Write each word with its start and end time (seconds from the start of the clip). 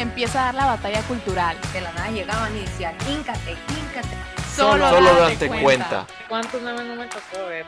Empieza 0.00 0.40
a 0.40 0.44
dar 0.46 0.54
la 0.54 0.64
batalla 0.64 1.02
cultural. 1.02 1.58
De 1.74 1.82
la 1.82 1.92
nada 1.92 2.10
llegaban 2.10 2.56
y 2.56 2.60
decían, 2.60 2.94
híncate, 3.06 3.50
híncate. 3.50 4.16
Solo, 4.56 4.88
Solo 4.88 5.10
date 5.10 5.34
date 5.34 5.48
cuenta. 5.48 5.60
cuenta. 5.60 6.06
¿Cuántos 6.26 6.62
memes 6.62 6.86
no 6.86 6.96
me 6.96 7.04
tocó 7.04 7.46
ver? 7.46 7.66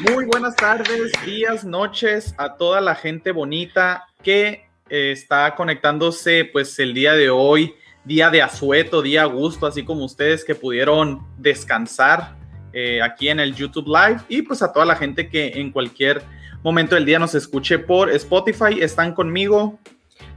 Muy 0.00 0.24
buenas 0.24 0.56
tardes, 0.56 1.12
días, 1.24 1.64
noches 1.64 2.34
a 2.36 2.54
toda 2.54 2.80
la 2.80 2.96
gente 2.96 3.30
bonita 3.30 4.08
que 4.24 4.66
eh, 4.88 5.12
está 5.12 5.54
conectándose 5.54 6.46
pues 6.46 6.76
el 6.80 6.92
día 6.92 7.12
de 7.12 7.30
hoy, 7.30 7.72
día 8.04 8.28
de 8.28 8.42
asueto, 8.42 9.02
día 9.02 9.22
a 9.22 9.26
gusto, 9.26 9.68
así 9.68 9.84
como 9.84 10.04
ustedes 10.04 10.44
que 10.44 10.56
pudieron 10.56 11.24
descansar 11.38 12.34
eh, 12.72 13.00
aquí 13.00 13.28
en 13.28 13.38
el 13.38 13.54
YouTube 13.54 13.86
Live 13.86 14.22
y 14.28 14.42
pues 14.42 14.62
a 14.62 14.72
toda 14.72 14.84
la 14.84 14.96
gente 14.96 15.28
que 15.28 15.52
en 15.60 15.70
cualquier 15.70 16.24
momento 16.62 16.94
del 16.94 17.04
día 17.04 17.18
nos 17.18 17.34
escuche 17.34 17.78
por 17.78 18.10
Spotify, 18.10 18.80
están 18.80 19.14
conmigo 19.14 19.78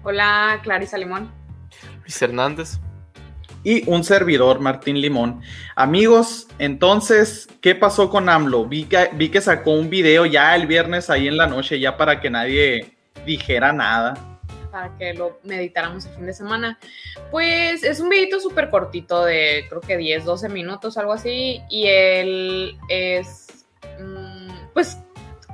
Hola, 0.03 0.59
Clarisa 0.63 0.97
Limón. 0.97 1.31
Luis 2.01 2.21
Hernández. 2.21 2.79
y 3.63 3.89
un 3.89 4.03
servidor, 4.03 4.59
Martín 4.59 4.99
Limón. 4.99 5.41
Amigos, 5.75 6.47
entonces, 6.59 7.47
¿qué 7.61 7.75
pasó 7.75 8.09
con 8.09 8.27
AMLO? 8.27 8.65
Vi 8.65 8.83
que, 8.83 9.09
vi 9.13 9.29
que 9.29 9.39
sacó 9.39 9.71
un 9.71 9.89
video 9.89 10.25
ya 10.25 10.55
el 10.55 10.67
viernes 10.67 11.09
ahí 11.09 11.29
en 11.29 11.37
la 11.37 11.47
noche, 11.47 11.79
ya 11.79 11.95
para 11.95 12.19
que 12.19 12.29
nadie 12.29 12.97
dijera 13.25 13.71
nada. 13.71 14.15
para 14.69 14.97
que 14.97 15.13
lo 15.13 15.39
meditáramos 15.43 16.05
el 16.05 16.15
fin 16.15 16.25
de 16.25 16.33
semana. 16.33 16.79
Pues 17.31 17.83
es 17.83 17.99
un 18.01 18.09
videito 18.09 18.39
súper 18.39 18.69
cortito 18.69 19.23
de 19.23 19.65
creo 19.69 19.81
que 19.81 19.95
10, 19.95 20.25
12 20.25 20.49
minutos, 20.49 20.97
algo 20.97 21.13
así. 21.13 21.61
Y 21.69 21.85
él 21.87 22.77
es, 22.89 23.65
mm, 23.99 24.49
pues, 24.73 24.97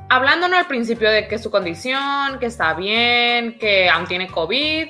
hablándonos 0.10 0.60
al 0.60 0.68
principio 0.68 1.10
de 1.10 1.28
que 1.28 1.38
su 1.38 1.50
condición, 1.52 2.40
que 2.40 2.48
está 2.48 2.74
bien, 2.74 3.58
que 3.58 3.90
aún 3.90 4.06
tiene 4.08 4.28
COVID. 4.28 4.88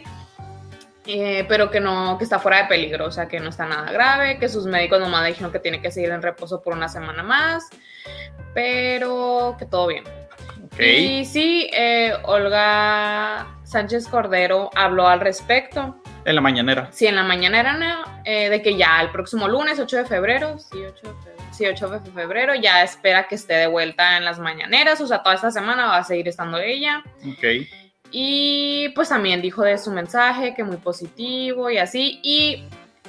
eh, 1.11 1.45
pero 1.49 1.71
que 1.71 1.79
no, 1.79 2.17
que 2.19 2.23
está 2.23 2.37
fuera 2.37 2.61
de 2.61 2.65
peligro, 2.65 3.07
o 3.07 3.11
sea, 3.11 3.27
que 3.27 3.39
no 3.39 3.49
está 3.49 3.65
nada 3.65 3.91
grave, 3.91 4.37
que 4.37 4.47
sus 4.47 4.65
médicos 4.67 4.99
nomás 4.99 5.25
dijeron 5.25 5.51
que 5.51 5.57
tiene 5.57 5.81
que 5.81 5.89
seguir 5.91 6.11
en 6.11 6.21
reposo 6.21 6.61
por 6.61 6.73
una 6.73 6.87
semana 6.87 7.23
más, 7.23 7.67
pero 8.53 9.55
que 9.57 9.65
todo 9.65 9.87
bien. 9.87 10.03
Ok. 10.65 10.79
Y 10.79 11.25
sí, 11.25 11.67
eh, 11.73 12.13
Olga 12.23 13.47
Sánchez 13.63 14.07
Cordero 14.07 14.69
habló 14.75 15.07
al 15.07 15.19
respecto. 15.19 15.95
En 16.25 16.35
la 16.35 16.41
mañanera. 16.41 16.89
Sí, 16.91 17.07
en 17.07 17.15
la 17.15 17.23
mañana 17.23 17.59
era 17.59 18.03
eh, 18.23 18.49
de 18.49 18.61
que 18.61 18.77
ya 18.77 19.01
el 19.01 19.09
próximo 19.09 19.47
lunes, 19.47 19.79
8 19.79 19.97
de 19.97 20.05
febrero, 20.05 20.59
sí 20.59 20.77
8 20.85 21.07
de 21.07 21.13
febrero, 21.23 21.38
sí, 21.59 21.65
8 21.67 21.89
de 21.89 22.11
febrero, 22.11 22.55
ya 22.55 22.83
espera 22.83 23.27
que 23.27 23.35
esté 23.35 23.55
de 23.55 23.67
vuelta 23.67 24.17
en 24.17 24.23
las 24.23 24.39
mañaneras, 24.39 25.01
o 25.01 25.07
sea, 25.07 25.21
toda 25.21 25.35
esta 25.35 25.51
semana 25.51 25.87
va 25.87 25.97
a 25.97 26.03
seguir 26.03 26.27
estando 26.29 26.57
ella. 26.57 27.03
Ok. 27.27 27.67
Y 28.11 28.89
pues 28.95 29.09
también 29.09 29.41
dijo 29.41 29.61
de 29.63 29.77
su 29.77 29.91
mensaje 29.91 30.53
que 30.55 30.63
muy 30.63 30.77
positivo 30.77 31.69
y 31.69 31.77
así. 31.77 32.19
Y 32.23 32.63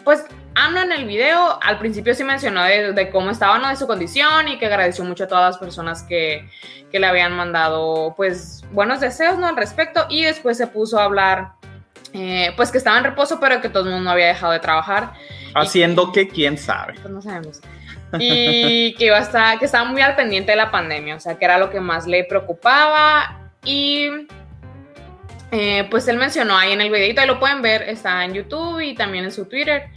pues 0.04 0.24
AMLO 0.56 0.82
en 0.82 0.92
el 0.92 1.06
video 1.06 1.58
al 1.62 1.78
principio 1.78 2.12
sí 2.14 2.24
mencionó 2.24 2.64
de, 2.64 2.92
de 2.92 3.10
cómo 3.10 3.30
estaba, 3.30 3.58
¿no? 3.58 3.68
De 3.68 3.76
su 3.76 3.86
condición 3.86 4.48
y 4.48 4.58
que 4.58 4.66
agradeció 4.66 5.04
mucho 5.04 5.24
a 5.24 5.28
todas 5.28 5.52
las 5.52 5.58
personas 5.58 6.02
que, 6.02 6.46
que 6.90 6.98
le 6.98 7.06
habían 7.06 7.34
mandado 7.34 8.14
pues 8.16 8.62
buenos 8.72 9.00
deseos, 9.00 9.38
¿no? 9.38 9.46
Al 9.46 9.56
respecto. 9.56 10.06
Y 10.10 10.24
después 10.24 10.58
se 10.58 10.66
puso 10.66 10.98
a 10.98 11.04
hablar 11.04 11.52
eh, 12.12 12.52
pues 12.56 12.72
que 12.72 12.78
estaba 12.78 12.98
en 12.98 13.04
reposo 13.04 13.38
pero 13.38 13.60
que 13.60 13.68
todo 13.68 13.84
el 13.84 13.94
mundo 13.94 14.10
había 14.10 14.26
dejado 14.26 14.52
de 14.52 14.58
trabajar. 14.58 15.14
Haciendo 15.54 16.12
que 16.12 16.28
quién 16.28 16.58
sabe. 16.58 16.94
Pues 17.00 17.10
no 17.14 17.22
sabemos. 17.22 17.60
Y 18.18 18.94
que 18.94 19.06
iba 19.06 19.18
a 19.18 19.20
estar, 19.20 19.58
que 19.58 19.66
estaba 19.66 19.84
muy 19.84 20.02
al 20.02 20.16
pendiente 20.16 20.52
de 20.52 20.56
la 20.56 20.70
pandemia, 20.70 21.16
o 21.16 21.20
sea, 21.20 21.38
que 21.38 21.44
era 21.44 21.58
lo 21.58 21.70
que 21.70 21.80
más 21.80 22.06
le 22.06 22.24
preocupaba. 22.24 23.38
Y 23.64 24.08
eh, 25.52 25.86
pues 25.90 26.06
él 26.08 26.16
mencionó 26.16 26.56
ahí 26.56 26.72
en 26.72 26.80
el 26.80 26.90
videito, 26.90 27.20
ahí 27.20 27.26
lo 27.26 27.38
pueden 27.38 27.62
ver, 27.62 27.82
está 27.82 28.24
en 28.24 28.34
YouTube 28.34 28.80
y 28.80 28.94
también 28.94 29.24
en 29.24 29.32
su 29.32 29.46
Twitter, 29.46 29.88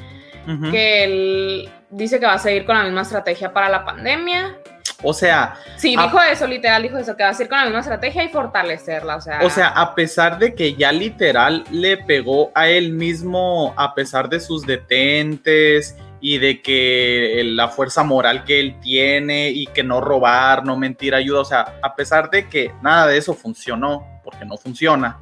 que 0.72 1.04
él 1.04 1.70
dice 1.90 2.20
que 2.20 2.26
va 2.26 2.34
a 2.34 2.40
seguir 2.40 2.66
con 2.66 2.78
la 2.78 2.84
misma 2.84 3.04
estrategia 3.04 3.54
para 3.54 3.70
la 3.70 3.86
pandemia. 3.86 4.58
O 5.04 5.14
sea, 5.14 5.56
Sí, 5.76 5.96
dijo 5.98 6.20
eso, 6.22 6.48
literal, 6.48 6.82
dijo 6.82 6.98
eso, 6.98 7.16
que 7.16 7.24
va 7.24 7.30
a 7.30 7.34
seguir 7.34 7.50
con 7.50 7.60
la 7.60 7.66
misma 7.66 7.82
estrategia 7.82 8.24
y 8.24 8.30
fortalecerla, 8.30 9.18
o 9.18 9.22
sea. 9.22 9.40
o 9.44 9.50
sea, 9.50 9.68
a 9.68 9.94
pesar 9.96 10.40
de 10.40 10.56
que 10.56 10.76
ya 10.76 10.92
literal 10.92 11.66
le 11.72 11.98
pegó 11.98 12.52
a 12.56 12.68
él 12.70 12.94
mismo, 12.94 13.74
a 13.78 13.94
pesar 13.94 14.30
de 14.30 14.40
sus 14.40 14.66
detentes 14.66 15.98
y 16.26 16.38
de 16.38 16.62
que 16.62 17.42
la 17.44 17.68
fuerza 17.68 18.02
moral 18.06 18.46
que 18.46 18.62
él 18.62 18.80
tiene 18.80 19.50
y 19.50 19.68
que 19.68 19.84
no 19.84 20.00
robar, 20.00 20.66
no 20.66 20.78
mentir 20.78 21.14
ayuda, 21.14 21.42
o 21.42 21.46
sea, 21.46 21.80
a 21.84 21.98
pesar 21.98 22.30
de 22.30 22.48
que 22.48 22.72
nada 22.82 23.08
de 23.08 23.18
eso 23.18 23.34
funcionó, 23.34 24.08
porque 24.24 24.46
no 24.46 24.56
funciona. 24.56 25.20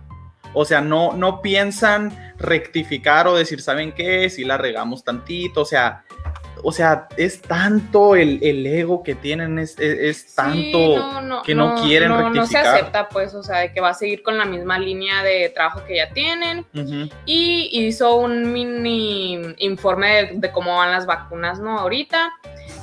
O 0.54 0.64
sea, 0.64 0.80
no, 0.80 1.14
no 1.14 1.42
piensan 1.42 2.36
rectificar 2.38 3.28
o 3.28 3.36
decir, 3.36 3.64
¿saben 3.64 3.94
qué? 3.94 4.30
Si 4.30 4.44
la 4.44 4.60
regamos 4.60 5.04
tantito, 5.04 5.62
o 5.62 5.66
sea, 5.66 6.04
o 6.64 6.72
sea, 6.72 7.08
es 7.18 7.42
tanto 7.42 8.16
el, 8.16 8.40
el 8.44 8.66
ego 8.66 9.04
que 9.04 9.16
tienen, 9.16 9.60
es, 9.60 9.78
es- 9.80 10.00
es 10.00 10.18
Sí, 10.22 10.36
tanto 10.36 11.42
que 11.44 11.56
no 11.56 11.76
quieren 11.82 12.10
no, 12.10 12.30
no 12.30 12.46
se 12.46 12.58
rectificar. 12.58 12.68
acepta, 12.76 13.10
pues, 13.10 13.34
o 13.34 13.44
sea, 13.44 13.60
de 13.60 13.74
que 13.74 13.82
va 13.82 13.90
a 13.90 13.94
seguir 13.94 14.24
con 14.24 14.38
la 14.38 14.46
misma 14.46 14.78
línea 14.80 15.24
de 15.24 15.50
trabajo 15.50 15.84
que 15.86 15.98
ya 15.98 16.10
tienen. 16.12 16.66
Y 17.26 17.70
hizo 17.72 18.16
un 18.16 18.52
mini 18.54 19.40
informe 19.58 20.08
de, 20.26 20.32
de 20.36 20.52
cómo 20.52 20.76
van 20.78 20.92
las 20.92 21.06
vacunas, 21.06 21.60
¿no? 21.60 21.80
Ahorita 21.80 22.32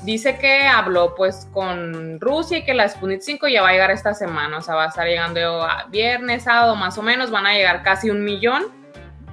dice 0.02 0.38
que 0.38 0.62
habló 0.66 1.14
pues 1.16 1.48
con 1.52 2.20
Rusia 2.20 2.58
y 2.58 2.64
que 2.64 2.74
la 2.74 2.88
Sputnik 2.88 3.20
5 3.20 3.48
ya 3.48 3.62
va 3.62 3.70
a 3.70 3.72
llegar 3.72 3.90
esta 3.90 4.14
semana, 4.14 4.58
o 4.58 4.62
sea, 4.62 4.74
va 4.76 4.84
a 4.84 4.88
estar 4.88 5.06
llegando 5.06 5.62
a 5.62 5.86
viernes, 5.90 6.44
sábado 6.44 6.76
más 6.76 6.96
o 6.98 7.02
menos, 7.02 7.30
van 7.30 7.46
a 7.46 7.54
llegar 7.54 7.82
casi 7.82 8.08
un 8.10 8.22
millón 8.24 8.64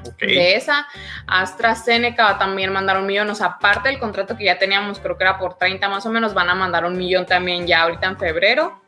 Ok. 0.07 0.19
de 0.19 0.55
esa. 0.55 0.87
AstraZeneca 1.27 2.23
va 2.23 2.29
a 2.31 2.37
también 2.37 2.71
mandar 2.71 2.97
un 2.97 3.05
millón, 3.05 3.29
o 3.29 3.35
sea, 3.35 3.47
aparte 3.47 3.89
del 3.89 3.99
contrato 3.99 4.37
que 4.37 4.45
ya 4.45 4.57
teníamos, 4.57 4.99
creo 4.99 5.17
que 5.17 5.23
era 5.23 5.37
por 5.37 5.57
30 5.57 5.87
más 5.89 6.05
o 6.05 6.09
menos, 6.09 6.33
van 6.33 6.49
a 6.49 6.55
mandar 6.55 6.85
un 6.85 6.97
millón 6.97 7.25
también 7.25 7.67
ya 7.67 7.83
ahorita 7.83 8.07
en 8.07 8.17
febrero. 8.17 8.81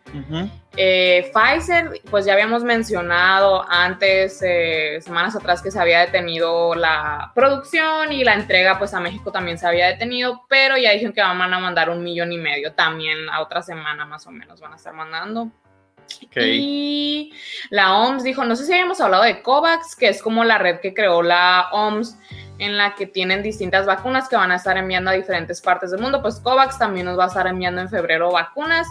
Eh, 0.80 1.32
Pfizer, 1.34 2.02
pues 2.10 2.26
ya 2.26 2.34
habíamos 2.34 2.64
mencionado 2.64 3.66
antes, 3.68 4.42
eh, 4.46 5.00
semanas 5.02 5.36
atrás, 5.36 5.62
que 5.62 5.72
se 5.72 5.80
había 5.80 6.00
detenido 6.02 6.76
la 6.76 7.32
producción 7.34 8.14
y 8.14 8.24
la 8.24 8.36
entrega, 8.36 8.78
pues 8.78 8.94
a 8.94 9.00
México 9.00 9.32
también 9.32 9.58
se 9.58 9.68
había 9.68 9.88
detenido, 9.88 10.46
pero 10.48 10.78
ya 10.78 10.92
dijeron 10.92 11.14
que 11.14 11.22
van 11.22 11.54
a 11.54 11.60
mandar 11.60 11.90
un 11.90 12.04
millón 12.04 12.32
y 12.32 12.38
medio 12.38 12.74
también 12.74 13.30
a 13.30 13.42
otra 13.42 13.62
semana 13.64 14.06
más 14.06 14.28
o 14.28 14.32
menos, 14.32 14.62
van 14.62 14.74
a 14.74 14.76
estar 14.76 14.94
mandando. 14.94 15.52
Ok. 16.26 16.38
Y 16.38 17.34
la 17.70 17.98
OMS 17.98 18.24
dijo, 18.24 18.44
no 18.46 18.56
sé 18.56 18.66
si 18.66 18.74
habíamos 18.74 19.02
hablado 19.02 19.24
de 19.24 19.42
COVAX, 19.42 19.96
que 19.96 20.10
es 20.10 20.22
como 20.22 20.44
la 20.44 20.58
red 20.58 20.80
que 20.80 20.94
creó 20.94 21.22
la 21.22 21.70
OMS 21.72 22.18
en 22.60 22.78
la 22.78 22.96
que 22.96 23.06
tienen 23.06 23.44
distintas 23.44 23.86
vacunas 23.86 24.28
que 24.28 24.36
van 24.36 24.52
a 24.52 24.56
estar 24.56 24.78
enviando 24.78 25.12
a 25.12 25.14
diferentes 25.14 25.62
partes 25.62 25.92
del 25.92 26.02
mundo. 26.02 26.22
Pues 26.22 26.40
COVAX 26.40 26.78
también 26.80 27.06
nos 27.06 27.18
va 27.18 27.26
a 27.26 27.28
estar 27.28 27.48
enviando 27.48 27.82
en 27.82 27.90
febrero 27.90 28.32
vacunas 28.32 28.88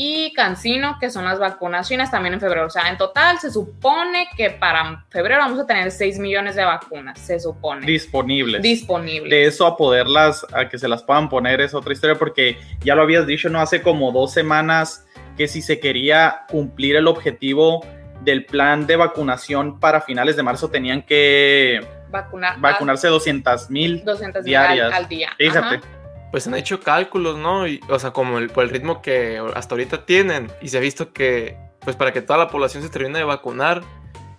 y 0.00 0.32
Cancino, 0.32 0.96
que 1.00 1.10
son 1.10 1.24
las 1.24 1.40
vacunas 1.40 1.88
chinas, 1.88 2.12
también 2.12 2.32
en 2.32 2.40
febrero. 2.40 2.66
O 2.66 2.70
sea, 2.70 2.88
en 2.88 2.96
total 2.96 3.40
se 3.40 3.50
supone 3.50 4.28
que 4.36 4.50
para 4.50 5.04
febrero 5.10 5.40
vamos 5.40 5.58
a 5.58 5.66
tener 5.66 5.90
6 5.90 6.20
millones 6.20 6.54
de 6.54 6.64
vacunas, 6.64 7.18
se 7.18 7.40
supone. 7.40 7.84
Disponibles. 7.84 8.62
disponibles. 8.62 9.28
de 9.28 9.46
eso 9.46 9.66
a 9.66 9.76
poderlas, 9.76 10.46
a 10.52 10.68
que 10.68 10.78
se 10.78 10.86
las 10.86 11.02
puedan 11.02 11.28
poner 11.28 11.60
es 11.60 11.74
otra 11.74 11.92
historia, 11.92 12.16
porque 12.16 12.56
ya 12.80 12.94
lo 12.94 13.02
habías 13.02 13.26
dicho, 13.26 13.48
¿no? 13.48 13.60
Hace 13.60 13.82
como 13.82 14.12
dos 14.12 14.32
semanas 14.32 15.04
que 15.38 15.48
si 15.48 15.62
se 15.62 15.80
quería 15.80 16.44
cumplir 16.50 16.96
el 16.96 17.06
objetivo 17.06 17.86
del 18.20 18.44
plan 18.44 18.86
de 18.86 18.96
vacunación 18.96 19.78
para 19.80 20.00
finales 20.02 20.36
de 20.36 20.42
marzo 20.42 20.68
tenían 20.68 21.02
que 21.02 21.80
Vacunar, 22.10 22.60
vacunarse 22.60 23.08
200 23.08 23.70
mil. 23.70 24.04
200 24.04 24.44
diarias. 24.44 24.88
al, 24.88 24.92
al 24.92 25.08
día. 25.08 25.30
Fíjate. 25.38 25.76
Ajá. 25.76 25.80
Pues 26.30 26.46
han 26.46 26.54
hecho 26.54 26.80
cálculos, 26.80 27.38
¿no? 27.38 27.66
Y, 27.66 27.80
o 27.88 27.98
sea, 27.98 28.10
como 28.10 28.36
el, 28.36 28.50
por 28.50 28.64
el 28.64 28.70
ritmo 28.70 29.00
que 29.00 29.40
hasta 29.54 29.74
ahorita 29.74 30.04
tienen. 30.04 30.50
Y 30.60 30.68
se 30.68 30.76
ha 30.76 30.80
visto 30.80 31.12
que, 31.12 31.56
pues 31.80 31.96
para 31.96 32.12
que 32.12 32.20
toda 32.20 32.38
la 32.38 32.48
población 32.48 32.82
se 32.82 32.90
termine 32.90 33.18
de 33.18 33.24
vacunar, 33.24 33.82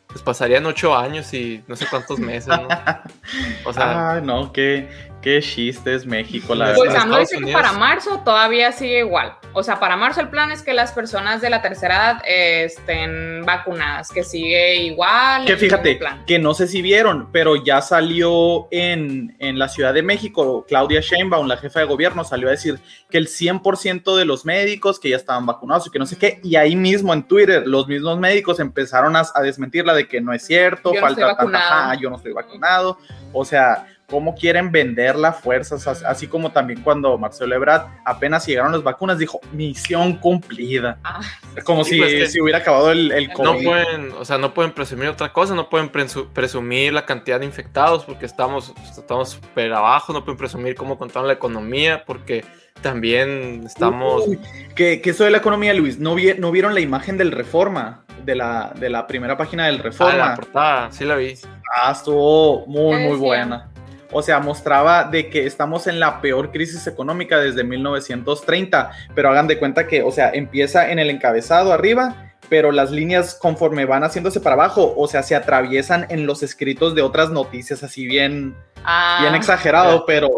pues 0.08 0.22
pasarían 0.22 0.66
ocho 0.66 0.96
años 0.96 1.34
y 1.34 1.64
no 1.68 1.76
sé 1.76 1.88
cuántos 1.90 2.20
meses, 2.20 2.48
¿no? 2.48 2.68
O 3.66 3.74
sea, 3.74 4.14
Ay, 4.14 4.22
no, 4.22 4.52
qué, 4.52 4.88
Qué 5.22 5.42
chiste 5.42 5.96
es 5.96 6.06
México, 6.06 6.56
la 6.56 6.74
Pues 6.74 6.90
verdad. 6.90 7.04
AMLO 7.04 7.20
Estados 7.20 7.30
dice 7.42 7.46
que 7.46 7.54
para 7.54 7.74
marzo 7.74 8.22
todavía 8.24 8.72
sigue 8.72 9.00
igual. 9.00 9.34
O 9.52 9.64
sea, 9.64 9.80
para 9.80 9.98
marzo 9.98 10.22
el 10.22 10.30
plan 10.30 10.52
es 10.52 10.62
que 10.62 10.74
las 10.74 10.94
personas 10.94 11.42
de 11.42 11.50
la 11.50 11.62
tercera 11.62 11.96
edad 11.96 12.22
eh, 12.26 12.64
estén 12.66 13.44
vacunadas, 13.46 14.12
que 14.12 14.24
sigue 14.24 14.78
igual. 14.78 15.46
Que 15.46 15.58
fíjate, 15.58 16.00
que 16.26 16.40
no 16.40 16.54
sé 16.54 16.68
si 16.68 16.82
vieron, 16.82 17.30
pero 17.32 17.62
ya 17.62 17.82
salió 17.82 18.68
en, 18.72 19.36
en 19.40 19.60
la 19.60 19.68
Ciudad 19.68 19.94
de 19.94 20.04
México, 20.04 20.66
Claudia 20.68 21.02
Sheinbaum, 21.02 21.48
la 21.48 21.58
jefa 21.58 21.80
de 21.80 21.86
gobierno, 21.86 22.24
salió 22.24 22.48
a 22.48 22.52
decir 22.52 22.80
que 23.10 23.18
el 23.18 23.28
100% 23.28 24.16
de 24.16 24.24
los 24.24 24.46
médicos 24.46 25.00
que 25.00 25.10
ya 25.10 25.18
estaban 25.18 25.46
vacunados 25.46 25.88
y 25.88 25.90
que 25.90 26.00
no 26.00 26.06
sé 26.06 26.18
qué, 26.18 26.40
y 26.44 26.56
ahí 26.56 26.76
mismo 26.76 27.14
en 27.14 27.24
Twitter 27.24 27.64
los 27.66 27.88
mismos 27.88 28.20
médicos 28.20 28.60
empezaron 28.60 29.16
a, 29.16 29.24
a 29.34 29.42
desmentirla 29.42 29.94
de 29.94 30.08
que 30.08 30.22
no 30.22 30.32
es 30.32 30.46
cierto, 30.46 30.94
Yo 30.94 31.02
no 31.02 31.08
falta 31.08 31.32
estoy 31.32 31.46
tanta, 31.46 31.58
ajá, 31.58 32.00
yo 32.00 32.10
no 32.10 32.18
estoy 32.18 32.34
vacunado, 32.34 32.98
o 33.34 33.44
sea, 33.44 33.88
cómo 34.10 34.36
quieren 34.36 34.72
vender 34.72 35.16
la 35.16 35.32
fuerza, 35.34 35.76
O 35.76 35.80
sea, 35.80 35.94
así 36.08 36.28
como 36.28 36.52
también 36.52 36.82
cuando 36.82 37.18
Marcelo 37.18 37.56
Ebrard 37.56 37.88
apenas 38.06 38.46
llegaron 38.48 38.72
las 38.72 38.84
vacunas 38.84 39.18
dijo, 39.18 39.40
misión 39.54 40.18
cumplida, 40.18 40.98
Ah, 41.04 41.22
como 41.64 41.84
Sí, 41.84 41.92
si, 41.96 41.98
pues, 42.00 42.14
que- 42.14 42.28
si 42.28 42.42
hubiera 42.42 42.60
acabado 42.60 42.92
el, 42.92 43.12
el 43.12 43.28
No 43.30 43.44
No 43.44 43.54
COVID. 43.54 43.66
pueden, 43.66 44.12
o 44.20 44.26
sea, 44.26 44.38
no 44.38 44.54
pueden 44.54 44.72
presumir 44.74 45.08
otra 45.10 45.32
cosa, 45.34 45.56
no 45.56 45.70
pueden 45.70 45.92
presu- 45.92 46.28
presumir 46.34 46.94
la 46.94 47.06
cantidad 47.06 47.40
de 47.40 47.46
infectados 47.46 48.06
porque 48.06 48.26
estamos 48.26 48.74
estamos 48.98 49.30
súper 49.30 49.72
abajo, 49.74 50.12
no 50.14 50.24
pueden 50.26 50.38
presumir 50.38 50.76
cómo 50.76 50.98
contaron 50.98 51.28
la 51.28 51.34
economía 51.34 52.04
porque 52.06 52.44
también 52.82 53.64
estamos... 53.66 54.26
Uy, 54.28 54.40
que, 54.76 55.02
que 55.02 55.10
eso 55.10 55.26
de 55.26 55.32
la 55.32 55.38
economía, 55.40 55.74
Luis, 55.74 56.00
¿no, 56.00 56.16
vi- 56.16 56.36
no 56.38 56.50
vieron 56.52 56.74
la 56.74 56.80
imagen 56.80 57.18
del 57.18 57.32
Reforma? 57.32 58.04
De 58.24 58.36
la, 58.36 58.74
de 58.78 58.90
la 58.90 59.08
primera 59.08 59.38
página 59.38 59.66
del 59.66 59.76
Ah, 59.76 59.78
la 59.78 59.84
Reforma. 59.84 60.36
portada, 60.36 60.92
sí 60.92 61.06
la 61.06 61.16
vi. 61.16 61.36
Ah, 61.76 61.92
estuvo 61.92 62.66
muy, 62.68 62.98
¿Qué 62.98 63.08
muy 63.08 63.18
buena. 63.18 63.69
O 64.12 64.22
sea, 64.24 64.40
mostraba 64.40 65.04
de 65.04 65.30
que 65.30 65.46
estamos 65.46 65.88
en 65.88 66.00
la 66.00 66.22
peor 66.22 66.52
crisis 66.52 66.88
económica 66.88 67.38
desde 67.38 67.64
1930, 67.64 68.92
pero 69.16 69.30
hagan 69.30 69.48
de 69.48 69.60
cuenta 69.60 69.88
que, 69.88 70.02
o 70.04 70.12
sea, 70.12 70.32
empieza 70.32 70.92
en 70.92 71.00
el 71.00 71.10
encabezado 71.10 71.72
arriba, 71.74 72.16
pero 72.50 72.72
las 72.72 72.90
líneas 72.92 73.36
conforme 73.36 73.86
van 73.86 74.04
haciéndose 74.04 74.40
para 74.40 74.54
abajo, 74.56 74.94
o 74.98 75.08
sea, 75.08 75.22
se 75.22 75.36
atraviesan 75.36 76.08
en 76.10 76.26
los 76.26 76.42
escritos 76.42 76.96
de 76.96 77.04
otras 77.04 77.30
noticias, 77.30 77.84
así 77.84 78.08
bien, 78.08 78.56
ah, 78.84 79.20
bien 79.22 79.36
exagerado, 79.36 80.06
pero 80.06 80.30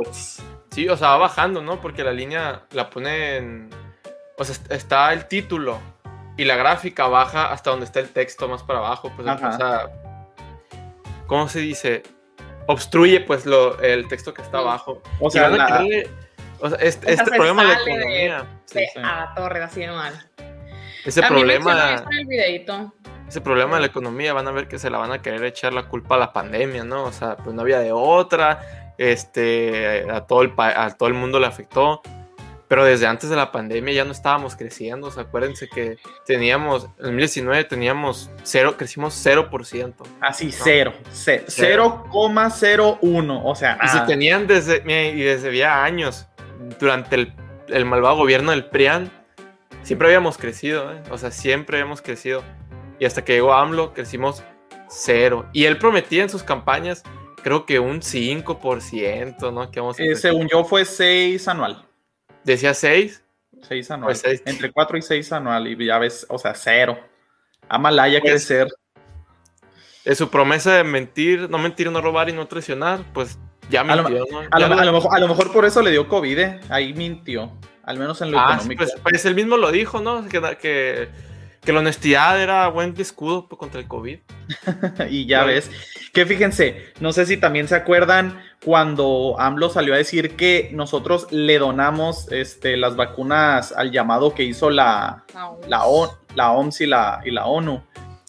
Sí, 0.72 0.88
o 0.88 0.96
sea, 0.96 1.10
va 1.10 1.18
bajando, 1.18 1.62
¿no? 1.62 1.82
Porque 1.82 2.04
la 2.04 2.14
línea 2.14 2.64
la 2.72 2.90
ponen... 2.90 3.70
O 4.38 4.44
sea, 4.46 4.56
est- 4.56 4.72
está 4.72 5.12
el 5.12 5.28
título 5.28 5.78
y 6.38 6.46
la 6.46 6.56
gráfica 6.56 7.08
baja 7.08 7.52
hasta 7.52 7.72
donde 7.72 7.86
está 7.86 8.00
el 8.00 8.08
texto 8.10 8.48
más 8.48 8.64
para 8.64 8.80
abajo. 8.80 9.12
Pues, 9.16 9.28
o 9.28 9.58
sea, 9.58 9.90
¿cómo 11.28 11.48
se 11.50 11.60
dice? 11.60 12.04
Obstruye, 12.72 13.20
pues, 13.22 13.46
lo, 13.46 13.80
el 13.80 14.08
texto 14.08 14.34
que 14.34 14.42
está 14.42 14.58
Sí. 14.60 14.64
abajo. 14.64 15.02
o 15.20 15.30
sea, 15.30 15.50
van 15.50 15.62
a 15.62 15.70
la- 15.82 15.86
o 16.60 16.70
sea, 16.70 16.78
este, 16.80 17.12
este 17.12 17.26
se 17.26 17.32
problema 17.32 17.64
de 17.64 17.68
la 17.70 17.74
sale 17.76 17.86
de- 17.92 17.98
economía, 17.98 18.46
sí, 18.66 18.80
de- 18.80 18.88
sí. 18.94 19.00
a 19.04 19.34
torre, 19.36 19.64
así 19.64 19.86
mal. 19.88 20.14
ese 21.06 21.22
También 21.22 21.40
problema, 21.48 21.72
en 21.72 21.80
el 21.80 21.94
ese 23.28 23.42
problema 23.42 23.76
de 23.76 23.82
la 23.82 23.88
economía, 23.88 24.34
van 24.34 24.48
a 24.48 24.52
ver 24.52 24.68
que 24.68 24.78
se 24.78 24.90
la 24.90 24.98
van 25.00 25.12
a 25.12 25.22
querer 25.22 25.44
echar 25.46 25.74
la 25.74 25.84
culpa 25.88 26.16
a 26.16 26.18
la 26.20 26.34
pandemia, 26.34 26.84
¿no? 26.84 27.04
O 27.06 27.12
sea, 27.12 27.38
pues 27.38 27.56
no 27.56 27.62
había 27.62 27.80
de 27.80 27.92
otra, 27.92 28.94
este, 28.98 30.06
a 30.12 30.22
todo 30.28 30.42
el, 30.44 30.52
pa- 30.52 30.84
a 30.84 30.92
todo 30.96 31.08
el 31.10 31.16
mundo 31.16 31.40
le 31.40 31.48
afectó, 31.48 32.02
pero 32.72 32.86
desde 32.86 33.06
antes 33.06 33.30
de 33.30 33.36
la 33.36 33.52
pandemia 33.52 33.94
ya 33.94 34.06
no 34.06 34.14
estábamos 34.14 34.56
creciendo, 34.56 35.08
o 35.08 35.12
sea, 35.12 35.24
acuérdense 35.24 35.68
que 35.68 35.98
teníamos, 36.26 36.86
en 36.86 37.04
2019 37.18 37.66
teníamos 37.66 38.32
cero, 38.44 38.76
crecimos 38.78 39.14
0%. 39.26 39.94
así 40.22 40.54
cero, 40.54 40.94
ce- 41.12 41.44
0,01, 41.50 43.42
o 43.44 43.56
sea, 43.56 43.78
Y 43.84 43.88
se 43.90 43.96
nada. 43.96 44.06
tenían 44.08 44.48
desde, 44.48 44.78
y 45.12 45.22
desde 45.22 45.54
ya 45.58 45.84
años, 45.84 46.28
durante 46.80 47.16
el, 47.16 47.34
el 47.68 47.84
malvado 47.84 48.16
gobierno 48.16 48.52
del 48.52 48.64
PRIAN, 48.66 49.12
siempre 49.84 50.08
habíamos 50.08 50.38
crecido, 50.38 50.94
¿eh? 50.94 51.02
o 51.10 51.18
sea, 51.18 51.32
siempre 51.32 51.78
hemos 51.80 52.02
crecido. 52.02 52.42
Y 53.00 53.06
hasta 53.06 53.26
que 53.26 53.34
llegó 53.34 53.54
AMLO, 53.54 53.94
crecimos 53.94 54.44
cero. 54.88 55.46
Y 55.52 55.66
él 55.66 55.78
prometía 55.78 56.24
en 56.24 56.30
sus 56.30 56.44
campañas, 56.44 57.04
creo 57.44 57.66
que 57.66 57.80
un 57.80 58.00
5%, 58.02 59.52
¿no? 59.52 59.72
Que 59.72 59.80
vamos 59.82 60.00
a 60.00 60.04
Eh, 60.04 60.16
según 60.16 60.48
yo 60.50 60.64
fue 60.64 60.86
6 60.86 61.48
anual. 61.50 61.86
Decía 62.44 62.74
6. 62.74 63.24
6 63.68 63.92
anual. 63.92 64.08
Pues 64.10 64.20
seis. 64.20 64.42
Entre 64.46 64.72
4 64.72 64.98
y 64.98 65.02
6 65.02 65.32
anual. 65.34 65.68
Y 65.68 65.86
ya 65.86 65.98
ves, 66.00 66.26
o 66.30 66.38
sea, 66.40 66.54
cero. 66.56 67.00
A 67.70 67.78
Malaya 67.78 68.20
Pues, 68.20 68.32
crecer. 68.34 68.68
De 70.04 70.16
su 70.16 70.30
promesa 70.30 70.74
de 70.78 70.84
mentir, 70.84 71.48
no 71.50 71.58
mentir, 71.60 71.92
no 71.92 72.02
robar 72.02 72.28
y 72.30 72.34
no 72.34 72.48
traicionar, 72.48 73.02
pues 73.14 73.38
ya 73.70 73.82
A 73.82 73.96
lo- 73.96 74.04
mintió, 74.04 74.26
¿no? 74.32 74.40
A 74.50 74.60
lo, 74.60 74.68
la- 74.68 74.82
a 74.82 74.86
lo 74.86 74.94
mejor, 74.94 75.16
a 75.16 75.20
lo 75.20 75.28
mejor 75.28 75.52
por 75.54 75.64
eso 75.66 75.82
le 75.84 75.92
dio 75.92 76.08
COVID, 76.08 76.40
¿eh? 76.40 76.60
Ahí 76.70 76.94
mintió. 76.94 77.56
Al 77.84 78.00
menos 78.00 78.20
en 78.22 78.32
lo 78.32 78.40
Ah, 78.40 78.54
económico. 78.56 78.84
pues, 78.84 78.96
pues 79.04 79.26
él 79.26 79.36
mismo 79.36 79.58
lo 79.58 79.72
dijo, 79.72 80.02
¿no? 80.02 80.28
Que, 80.28 80.42
que, 80.60 81.10
que 81.62 81.72
la 81.74 81.80
honestidad 81.80 82.42
era 82.42 82.68
buen 82.70 82.94
escudo 82.98 83.48
contra 83.48 83.80
el 83.80 83.88
COVID. 83.88 84.20
y 85.10 85.26
ya 85.28 85.44
ves. 85.44 85.70
Que 86.14 86.26
fíjense, 86.26 86.92
no 87.00 87.14
sé 87.14 87.26
si 87.26 87.38
también 87.38 87.68
se 87.68 87.76
acuerdan 87.76 88.42
cuando 88.66 89.36
AMLO 89.40 89.70
salió 89.70 89.94
a 89.94 89.98
decir 89.98 90.36
que 90.36 90.70
nosotros 90.74 91.28
le 91.32 91.58
donamos 91.60 92.32
este, 92.32 92.78
las 92.78 92.96
vacunas 92.96 93.72
al 93.72 93.92
llamado 93.92 94.34
que 94.34 94.44
hizo 94.44 94.70
la, 94.70 95.24
la, 95.68 95.86
O- 95.86 96.18
la 96.36 96.52
OMS 96.52 96.82
y 96.82 96.86
la, 96.88 97.22
y 97.24 97.32
la 97.32 97.46
ONU, 97.46 97.82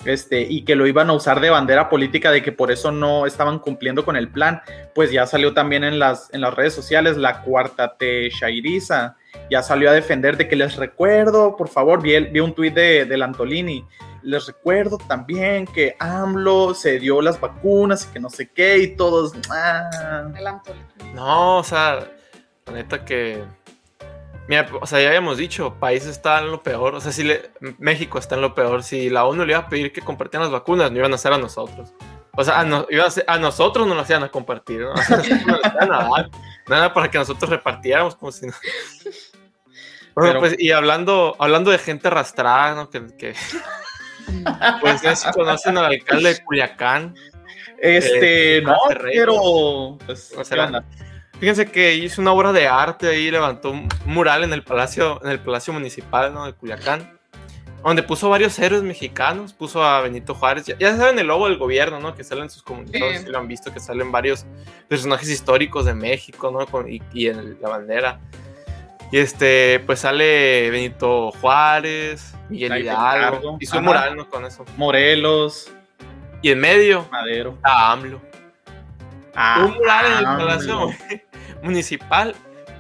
este, 0.04 0.42
y 0.42 0.64
que 0.64 0.74
lo 0.76 0.86
iban 0.86 1.10
a 1.10 1.12
usar 1.14 1.40
de 1.40 1.50
bandera 1.50 1.88
política, 1.88 2.30
de 2.30 2.42
que 2.42 2.52
por 2.52 2.70
eso 2.70 2.92
no 2.92 3.26
estaban 3.26 3.58
cumpliendo 3.58 4.04
con 4.04 4.16
el 4.16 4.28
plan, 4.28 4.62
pues 4.94 5.10
ya 5.10 5.26
salió 5.26 5.52
también 5.54 5.84
en 5.84 5.98
las, 5.98 6.32
en 6.32 6.40
las 6.40 6.54
redes 6.54 6.74
sociales 6.74 7.16
la 7.16 7.40
cuarta 7.42 7.96
T. 7.96 8.28
Shairiza, 8.30 9.16
ya 9.50 9.62
salió 9.62 9.90
a 9.90 9.92
defender 9.92 10.36
de 10.36 10.48
que 10.48 10.56
les 10.56 10.76
recuerdo, 10.76 11.56
por 11.56 11.68
favor, 11.68 12.00
vi, 12.02 12.14
el- 12.14 12.28
vi 12.28 12.40
un 12.40 12.54
tuit 12.54 12.74
de, 12.74 13.04
del 13.04 13.22
Antolini, 13.22 13.84
les 14.22 14.46
recuerdo 14.46 14.98
también 14.98 15.66
que 15.66 15.96
AMLO 15.98 16.74
se 16.74 16.98
dio 16.98 17.20
las 17.20 17.40
vacunas 17.40 18.06
y 18.08 18.12
que 18.12 18.20
no 18.20 18.30
sé 18.30 18.48
qué, 18.50 18.78
y 18.78 18.96
todos... 18.96 19.32
ah. 19.50 20.30
No, 21.14 21.58
o 21.58 21.64
sea, 21.64 22.08
la 22.66 22.72
neta 22.72 23.04
que. 23.04 23.42
Mira, 24.48 24.66
o 24.80 24.86
sea, 24.86 25.00
ya 25.00 25.08
habíamos 25.08 25.38
dicho, 25.38 25.74
país 25.78 26.04
está 26.06 26.40
en 26.40 26.50
lo 26.50 26.62
peor. 26.62 26.94
O 26.94 27.00
sea, 27.00 27.12
si 27.12 27.22
le- 27.24 27.50
México 27.78 28.18
está 28.18 28.34
en 28.34 28.40
lo 28.42 28.54
peor. 28.54 28.82
Si 28.82 29.08
la 29.08 29.24
ONU 29.24 29.44
le 29.44 29.52
iba 29.52 29.60
a 29.62 29.68
pedir 29.68 29.92
que 29.92 30.00
compartieran 30.02 30.44
las 30.50 30.52
vacunas, 30.52 30.90
no 30.90 30.98
iban 30.98 31.12
a 31.12 31.14
hacer 31.14 31.32
a 31.32 31.38
nosotros. 31.38 31.92
O 32.36 32.44
sea, 32.44 32.60
a, 32.60 32.64
no- 32.64 32.86
iba 32.90 33.04
a, 33.06 33.10
ser- 33.10 33.24
a 33.28 33.38
nosotros 33.38 33.86
no 33.86 33.94
las 33.94 34.08
iban 34.08 34.22
a 34.22 34.28
compartir, 34.30 34.80
¿no? 34.80 34.92
A 34.94 35.86
dar. 35.86 36.30
Nada 36.68 36.94
para 36.94 37.10
que 37.10 37.18
nosotros 37.18 37.50
repartiéramos 37.50 38.14
como 38.16 38.32
si 38.32 38.46
no. 38.46 38.52
Bueno, 40.14 40.28
Pero- 40.32 40.40
pues, 40.40 40.56
y 40.58 40.72
hablando, 40.72 41.34
hablando 41.38 41.70
de 41.70 41.78
gente 41.78 42.08
arrastrada, 42.08 42.74
¿no? 42.74 42.90
Que, 42.90 43.06
que- 43.16 43.34
pues 44.82 45.00
ya 45.00 45.16
si 45.16 45.30
conocen 45.32 45.78
al 45.78 45.86
alcalde 45.86 46.34
de 46.34 46.44
Culiacán. 46.44 47.14
Este, 47.78 48.58
Eh, 48.58 48.62
no, 48.62 48.76
Monterrey, 48.76 49.14
pero... 49.16 49.98
Pues, 50.04 50.32
O 50.34 50.38
¿qué 50.38 50.44
sea? 50.44 50.84
Fíjense 51.40 51.66
que 51.66 51.94
hizo 51.94 52.20
una 52.20 52.32
obra 52.32 52.52
de 52.52 52.68
arte 52.68 53.08
ahí, 53.08 53.30
levantó 53.30 53.70
un 53.70 53.88
mural 54.04 54.44
en 54.44 54.52
el 54.52 54.62
palacio, 54.62 55.18
en 55.24 55.30
el 55.30 55.40
palacio 55.40 55.72
municipal 55.72 56.32
¿no? 56.34 56.44
de 56.46 56.52
Culiacán, 56.52 57.18
donde 57.84 58.02
puso 58.02 58.28
varios 58.30 58.58
héroes 58.58 58.82
mexicanos, 58.82 59.52
puso 59.52 59.82
a 59.84 60.00
Benito 60.00 60.34
Juárez, 60.34 60.66
ya, 60.66 60.78
ya 60.78 60.96
saben 60.96 61.18
el 61.18 61.26
logo 61.26 61.48
del 61.48 61.58
gobierno, 61.58 61.98
¿no? 62.00 62.14
Que 62.14 62.22
salen 62.24 62.48
sus 62.50 62.62
comunicados, 62.62 63.16
Sí. 63.16 63.24
si 63.24 63.30
lo 63.30 63.38
han 63.38 63.48
visto, 63.48 63.72
que 63.72 63.80
salen 63.80 64.12
varios 64.12 64.46
personajes 64.88 65.28
históricos 65.28 65.84
de 65.86 65.94
México, 65.94 66.50
¿no? 66.50 66.66
Con- 66.66 66.88
y, 66.92 67.02
y 67.12 67.26
en 67.28 67.60
la 67.60 67.68
bandera. 67.68 68.20
Y 69.10 69.18
este, 69.18 69.80
pues 69.84 70.00
sale 70.00 70.70
Benito 70.70 71.32
Juárez, 71.32 72.34
Miguel 72.48 72.78
Hidalgo, 72.82 73.56
hizo 73.60 73.78
un 73.78 73.84
mural, 73.84 74.16
¿no? 74.16 74.28
Con 74.30 74.44
eso. 74.46 74.64
Morelos, 74.76 75.70
Y 76.40 76.50
en 76.50 76.60
medio, 76.60 77.06
Madero. 77.12 77.50
está 77.56 77.92
AMLO. 77.92 78.20
Ah, 79.34 79.64
un 79.66 79.74
mural 79.74 80.06
en 80.06 80.18
el 80.18 80.26
AMLO. 80.26 80.46
palacio 80.46 80.90
municipal 81.62 82.34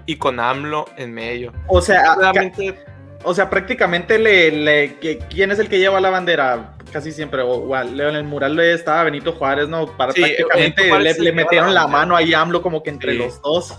y 0.06 0.16
con 0.16 0.40
AMLO 0.40 0.86
en 0.96 1.12
medio. 1.12 1.52
O 1.68 1.80
sea, 1.80 2.14
Realmente, 2.16 2.78
o 3.24 3.34
sea, 3.34 3.48
prácticamente 3.50 4.18
le, 4.18 4.50
le- 4.50 4.94
que- 4.96 5.18
¿quién 5.18 5.50
es 5.50 5.58
el 5.58 5.68
que 5.68 5.78
lleva 5.78 6.00
la 6.00 6.10
bandera? 6.10 6.74
Casi 6.92 7.10
siempre, 7.12 7.42
o, 7.42 7.48
o 7.50 7.76
en 7.76 8.00
el 8.00 8.24
mural 8.24 8.54
le 8.56 8.72
estaba 8.74 9.04
Benito 9.04 9.32
Juárez, 9.32 9.68
¿no? 9.68 9.86
Para, 9.96 10.12
Sí, 10.12 10.20
prácticamente 10.20 11.20
le, 11.20 11.32
metieron 11.32 11.72
la 11.74 11.86
mano 11.86 12.14
ahí 12.16 12.34
a 12.34 12.40
AMLO 12.40 12.60
como 12.60 12.82
que 12.82 12.90
entre 12.90 13.12
Sí. 13.12 13.18
los 13.18 13.40
dos. 13.40 13.78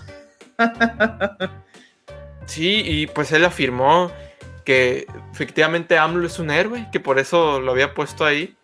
sí, 2.46 2.82
y 2.86 3.08
pues 3.08 3.32
él 3.32 3.46
afirmó 3.46 4.12
que 4.66 5.06
efectivamente 5.32 5.98
AMLO 5.98 6.26
es 6.28 6.40
un 6.40 6.50
héroe, 6.52 6.88
que 6.92 7.00
por 7.00 7.20
eso 7.20 7.60
lo 7.60 7.72
había 7.72 7.94
puesto 7.94 8.26
ahí. 8.26 8.56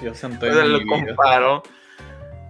Dios 0.00 0.18
santo. 0.18 0.46
Lo 0.46 0.80
comparó. 0.86 1.62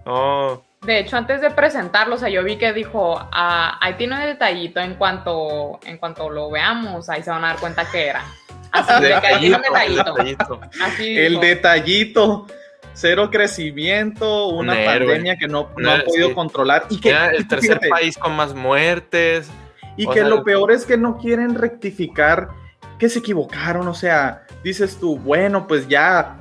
No, 0.05 0.63
De 0.85 0.97
hecho, 0.97 1.15
antes 1.15 1.41
de 1.41 1.51
presentarlo, 1.51 2.15
o 2.15 2.17
sea, 2.17 2.29
yo 2.29 2.43
vi 2.43 2.57
que 2.57 2.73
dijo, 2.73 3.19
ah, 3.31 3.77
ahí 3.81 3.93
tiene 3.93 4.15
un 4.15 4.21
detallito 4.21 4.79
en 4.79 4.95
cuanto, 4.95 5.79
en 5.85 5.99
cuanto 5.99 6.27
lo 6.27 6.49
veamos, 6.49 7.07
ahí 7.07 7.21
se 7.21 7.29
van 7.29 7.43
a 7.43 7.49
dar 7.49 7.59
cuenta 7.59 7.85
que 7.91 8.07
era. 8.07 8.23
Así 8.71 9.03
de 9.03 9.09
que 9.21 9.27
ahí 9.27 9.39
tiene 9.41 9.57
un 9.57 9.61
detallito. 9.61 10.13
detallito. 10.15 10.61
Así 10.81 11.17
El 11.17 11.33
dijo. 11.33 11.41
detallito. 11.41 12.47
cero 12.93 13.29
crecimiento, 13.31 14.47
una 14.47 14.73
pandemia 14.73 15.37
que 15.37 15.47
no, 15.47 15.69
no 15.77 15.91
han 15.91 16.01
podido 16.03 16.29
sí. 16.29 16.33
controlar. 16.33 16.85
Y 16.89 16.99
que, 16.99 17.09
Era 17.09 17.29
el 17.29 17.47
tercer 17.47 17.73
fíjate, 17.77 17.89
país 17.89 18.17
con 18.17 18.35
más 18.35 18.55
muertes. 18.55 19.51
Y 19.97 20.07
que 20.07 20.13
sea, 20.15 20.27
lo 20.27 20.43
peor 20.43 20.71
es 20.71 20.85
que 20.85 20.97
no 20.97 21.17
quieren 21.17 21.53
rectificar 21.53 22.49
que 22.97 23.07
se 23.07 23.19
equivocaron. 23.19 23.87
O 23.87 23.93
sea, 23.93 24.47
dices 24.63 24.97
tú, 24.99 25.15
bueno, 25.19 25.67
pues 25.67 25.87
ya 25.87 26.37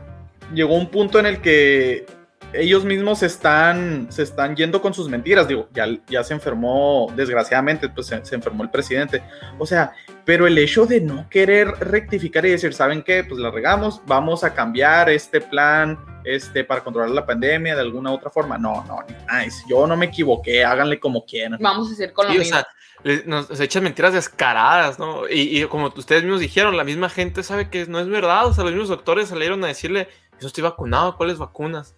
llegó 0.55 0.77
un 0.77 0.89
punto 0.89 1.19
en 1.19 1.27
el 1.27 1.43
que 1.43 2.07
ellos 2.53 2.85
mismos 2.85 3.21
se 3.21 3.27
están, 3.27 4.07
se 4.11 4.23
están 4.23 4.57
yendo 4.57 4.83
con 4.83 4.93
sus 4.93 5.09
mentiras. 5.09 5.47
Digo, 5.47 5.69
ya, 5.73 5.87
ya 6.09 6.25
se 6.25 6.35
enfermó, 6.35 7.13
desgraciadamente, 7.15 7.89
pues 7.89 8.09
se, 8.09 8.25
se 8.25 8.35
enfermó 8.35 8.63
el 8.65 8.71
presidente. 8.71 9.23
O 9.59 9.67
sea, 9.67 9.93
pero 10.25 10.47
el 10.47 10.59
hecho 10.59 10.87
de 10.87 11.01
no 11.01 11.29
querer 11.29 11.69
rectificar 11.81 12.45
y 12.47 12.51
decir, 12.51 12.75
¿saben 12.75 13.03
qué? 13.03 13.25
Pues 13.25 13.41
la 13.41 13.51
regamos, 13.51 14.01
vamos 14.07 14.43
a 14.45 14.53
cambiar 14.55 15.11
este 15.11 15.41
plan 15.41 15.99
este, 16.25 16.65
para 16.65 16.83
controlar 16.83 17.11
la 17.11 17.25
pandemia 17.25 17.75
de 17.75 17.81
alguna 17.83 18.11
otra 18.13 18.31
forma. 18.31 18.59
No, 18.59 18.85
no, 18.87 18.99
nice. 19.33 19.63
Yo 19.69 19.87
no 19.87 19.97
me 19.97 20.07
equivoqué, 20.07 20.65
háganle 20.65 20.99
como 20.99 21.25
quieran. 21.25 21.59
Vamos 21.61 21.89
a 21.91 21.93
hacer 21.93 22.13
con 22.13 22.27
lo 22.27 22.33
Sí, 22.33 22.39
o 22.39 22.41
mismo. 22.41 22.57
sea, 22.57 22.67
le- 23.05 23.25
nos, 23.27 23.47
se 23.47 23.65
echan 23.65 23.83
mentiras 23.85 24.13
descaradas, 24.13 24.99
¿no? 24.99 25.29
Y, 25.29 25.63
y 25.63 25.65
como 25.67 25.87
ustedes 25.97 26.23
mismos 26.23 26.41
dijeron, 26.41 26.77
la 26.77 26.85
misma 26.85 27.09
gente 27.09 27.43
sabe 27.43 27.71
que 27.71 27.87
no 27.87 28.01
es 28.01 28.09
verdad. 28.09 28.47
O 28.47 28.53
sea, 28.53 28.65
los 28.65 28.73
mismos 28.73 28.89
doctores 28.89 29.29
salieron 29.29 29.63
a 29.65 29.69
decirle, 29.69 30.09
yo 30.41 30.47
estoy 30.49 30.63
vacunado, 30.65 31.17
¿cuáles 31.17 31.39
vacunas? 31.39 31.95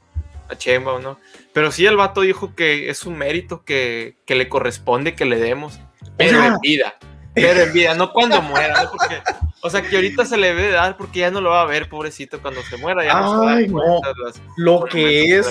A 0.48 0.56
Chemba, 0.56 0.98
¿no? 1.00 1.18
Pero 1.52 1.70
sí, 1.70 1.86
el 1.86 1.96
vato 1.96 2.20
dijo 2.22 2.54
que 2.54 2.90
es 2.90 3.04
un 3.04 3.16
mérito 3.18 3.64
que, 3.64 4.16
que 4.26 4.34
le 4.34 4.48
corresponde 4.48 5.14
que 5.14 5.24
le 5.24 5.38
demos, 5.38 5.78
pero 6.16 6.42
en 6.44 6.58
vida. 6.60 6.94
Pero 7.34 7.62
en 7.62 7.72
vida, 7.72 7.94
no 7.94 8.12
cuando 8.12 8.42
muera, 8.42 8.82
¿no? 8.82 8.90
Porque, 8.90 9.16
o 9.62 9.70
sea, 9.70 9.80
que 9.80 9.96
ahorita 9.96 10.26
se 10.26 10.36
le 10.36 10.48
debe 10.48 10.70
dar 10.70 10.98
porque 10.98 11.20
ya 11.20 11.30
no 11.30 11.40
lo 11.40 11.48
va 11.50 11.62
a 11.62 11.66
ver, 11.66 11.88
pobrecito, 11.88 12.42
cuando 12.42 12.60
se 12.62 12.76
muera. 12.76 13.02
Ya 13.04 13.20
no 13.20 13.30
se 13.30 13.36
va 13.38 13.42
a 13.42 13.46
dar 13.54 13.58
Ay, 13.58 13.68
no. 13.68 13.80
de 13.82 14.24
las 14.24 14.42
Lo 14.58 14.84
que 14.84 15.36
es, 15.38 15.48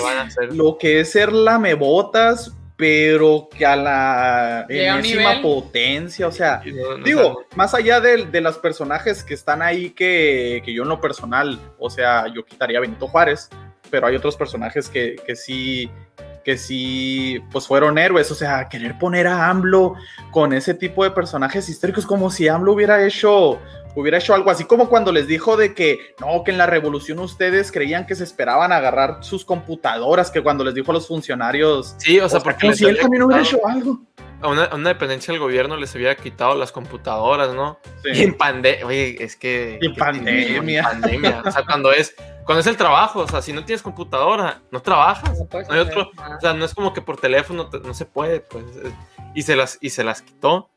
lo 0.52 0.78
que 0.78 1.00
es 1.00 1.10
ser 1.10 1.32
lamebotas, 1.32 2.52
pero 2.76 3.48
que 3.56 3.64
a 3.66 3.76
la 3.76 4.66
enésima 4.68 5.40
potencia, 5.42 6.26
o 6.26 6.32
sea, 6.32 6.62
no- 6.64 6.98
no 6.98 7.04
digo, 7.04 7.22
sabe- 7.22 7.46
más 7.56 7.74
allá 7.74 8.00
de, 8.00 8.26
de 8.26 8.40
los 8.40 8.58
personajes 8.58 9.22
que 9.24 9.34
están 9.34 9.62
ahí 9.62 9.90
que, 9.90 10.62
que 10.64 10.72
yo 10.72 10.82
en 10.84 10.88
lo 10.88 11.00
personal, 11.00 11.58
o 11.78 11.90
sea, 11.90 12.26
yo 12.34 12.44
quitaría 12.44 12.78
a 12.78 12.80
Benito 12.80 13.06
Juárez, 13.08 13.50
pero 13.92 14.06
hay 14.06 14.16
otros 14.16 14.36
personajes 14.36 14.88
que, 14.88 15.16
que 15.24 15.36
sí, 15.36 15.90
que 16.44 16.56
sí, 16.56 17.38
pues 17.52 17.66
fueron 17.66 17.98
héroes, 17.98 18.30
o 18.30 18.34
sea, 18.34 18.68
querer 18.70 18.98
poner 18.98 19.26
a 19.26 19.50
AMLO 19.50 19.94
con 20.30 20.54
ese 20.54 20.72
tipo 20.72 21.04
de 21.04 21.10
personajes 21.10 21.68
históricos 21.68 22.06
como 22.06 22.30
si 22.30 22.48
AMLO 22.48 22.72
hubiera 22.72 23.06
hecho 23.06 23.60
hubiera 23.94 24.16
hecho 24.16 24.34
algo 24.34 24.50
así 24.50 24.64
como 24.64 24.88
cuando 24.88 25.12
les 25.12 25.26
dijo 25.26 25.58
de 25.58 25.74
que 25.74 25.98
no, 26.18 26.42
que 26.44 26.50
en 26.50 26.56
la 26.56 26.64
revolución 26.64 27.18
ustedes 27.18 27.70
creían 27.70 28.06
que 28.06 28.14
se 28.14 28.24
esperaban 28.24 28.72
agarrar 28.72 29.18
sus 29.22 29.44
computadoras, 29.44 30.30
que 30.30 30.42
cuando 30.42 30.64
les 30.64 30.72
dijo 30.72 30.90
a 30.90 30.94
los 30.94 31.06
funcionarios, 31.06 31.94
Sí, 31.98 32.18
o 32.18 32.26
sea, 32.26 32.38
o 32.38 32.40
sea, 32.40 32.40
porque 32.40 32.62
como 32.62 32.72
si 32.72 32.86
él 32.86 32.98
también 32.98 33.24
hubiera 33.24 33.42
hecho 33.42 33.60
algo. 33.66 34.00
A 34.42 34.48
una, 34.48 34.64
a 34.64 34.74
una 34.74 34.88
dependencia 34.90 35.32
del 35.32 35.40
gobierno 35.40 35.76
les 35.76 35.94
había 35.94 36.14
quitado 36.16 36.54
las 36.54 36.72
computadoras, 36.72 37.54
¿no? 37.54 37.78
Y 38.04 38.22
en 38.22 38.34
pandemia, 38.34 38.86
oye, 38.86 39.16
es 39.22 39.36
que... 39.36 39.78
Y 39.80 39.86
en 39.86 39.94
pandemia. 39.94 40.80
en 40.80 40.84
pandemia. 41.00 41.42
O 41.46 41.50
sea, 41.50 41.64
cuando 41.64 41.92
es, 41.92 42.14
cuando 42.44 42.60
es 42.60 42.66
el 42.66 42.76
trabajo, 42.76 43.20
o 43.20 43.28
sea, 43.28 43.40
si 43.42 43.52
no 43.52 43.64
tienes 43.64 43.82
computadora, 43.82 44.60
no 44.70 44.82
trabajas. 44.82 45.38
No 45.38 45.46
puedes 45.46 45.68
No 45.68 45.74
hay 45.74 45.80
hacer 45.80 45.98
otro, 45.98 46.10
nada. 46.16 46.36
o 46.36 46.40
sea, 46.40 46.54
no 46.54 46.64
es 46.64 46.74
como 46.74 46.92
que 46.92 47.00
por 47.02 47.16
teléfono 47.18 47.68
te- 47.68 47.80
no 47.80 47.94
se 47.94 48.04
puede, 48.04 48.40
pues. 48.40 48.64
Y 49.34 49.42
se 49.42 49.56
las, 49.56 49.78
y 49.80 49.90
se 49.90 50.04
las 50.04 50.22
quitó. 50.22 50.68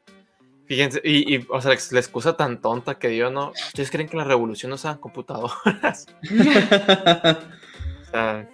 Fíjense, 0.68 1.00
y, 1.04 1.36
y, 1.36 1.46
o 1.50 1.62
sea, 1.62 1.72
la 1.92 2.00
excusa 2.00 2.36
tan 2.38 2.60
tonta 2.62 2.96
que 2.98 3.08
dio, 3.10 3.30
¿no? 3.30 3.52
¿Ustedes 3.68 3.92
creen 3.92 4.08
que 4.08 4.14
en 4.16 4.20
la 4.20 4.24
revolución 4.26 4.70
no 4.70 4.76
usaban 4.76 4.98
computadoras? 4.98 6.08
O 8.02 8.12
sea, 8.12 8.48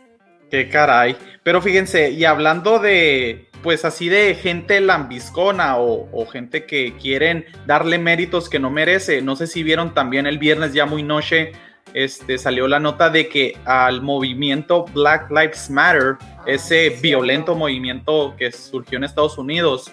Qué 0.50 0.68
caray. 0.68 1.16
Pero 1.44 1.62
fíjense, 1.62 2.10
y 2.12 2.26
hablando 2.26 2.80
de, 2.80 3.50
pues 3.64 3.86
así 3.86 4.10
de 4.10 4.36
gente 4.36 4.80
lambiscona 4.82 5.78
o, 5.78 6.10
o 6.12 6.26
gente 6.26 6.66
que 6.66 6.96
quieren 6.98 7.46
darle 7.66 7.98
méritos 8.00 8.50
que 8.50 8.60
no 8.60 8.70
merece, 8.70 9.22
no 9.22 9.36
sé 9.36 9.48
si 9.48 9.64
vieron 9.64 9.94
también 9.94 10.28
el 10.28 10.38
viernes 10.40 10.74
ya 10.74 10.86
muy 10.86 11.04
noche, 11.04 11.52
este, 11.94 12.38
salió 12.38 12.68
la 12.68 12.80
nota 12.80 13.10
de 13.10 13.28
que 13.28 13.58
al 13.66 14.02
movimiento 14.02 14.86
Black 14.94 15.30
Lives 15.30 15.70
Matter, 15.70 16.16
ese 16.46 16.86
cierto. 16.88 17.02
violento 17.02 17.56
movimiento 17.56 18.34
que 18.38 18.52
surgió 18.52 18.98
en 18.98 19.04
Estados 19.04 19.38
Unidos, 19.38 19.92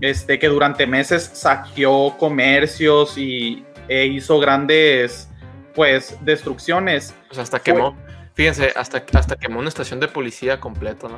este, 0.00 0.38
que 0.38 0.48
durante 0.48 0.86
meses 0.86 1.30
saqueó 1.32 2.16
comercios 2.18 3.16
y 3.16 3.64
e 3.88 4.06
hizo 4.06 4.40
grandes, 4.40 5.30
pues, 5.74 6.18
destrucciones. 6.22 7.14
pues 7.28 7.38
hasta 7.38 7.58
Fue- 7.58 7.72
quemó. 7.72 7.96
Fíjense, 8.36 8.72
hasta, 8.76 9.02
hasta 9.14 9.36
quemó 9.36 9.58
una 9.58 9.68
estación 9.68 9.98
de 9.98 10.06
policía 10.08 10.60
completo, 10.60 11.08
¿no? 11.08 11.16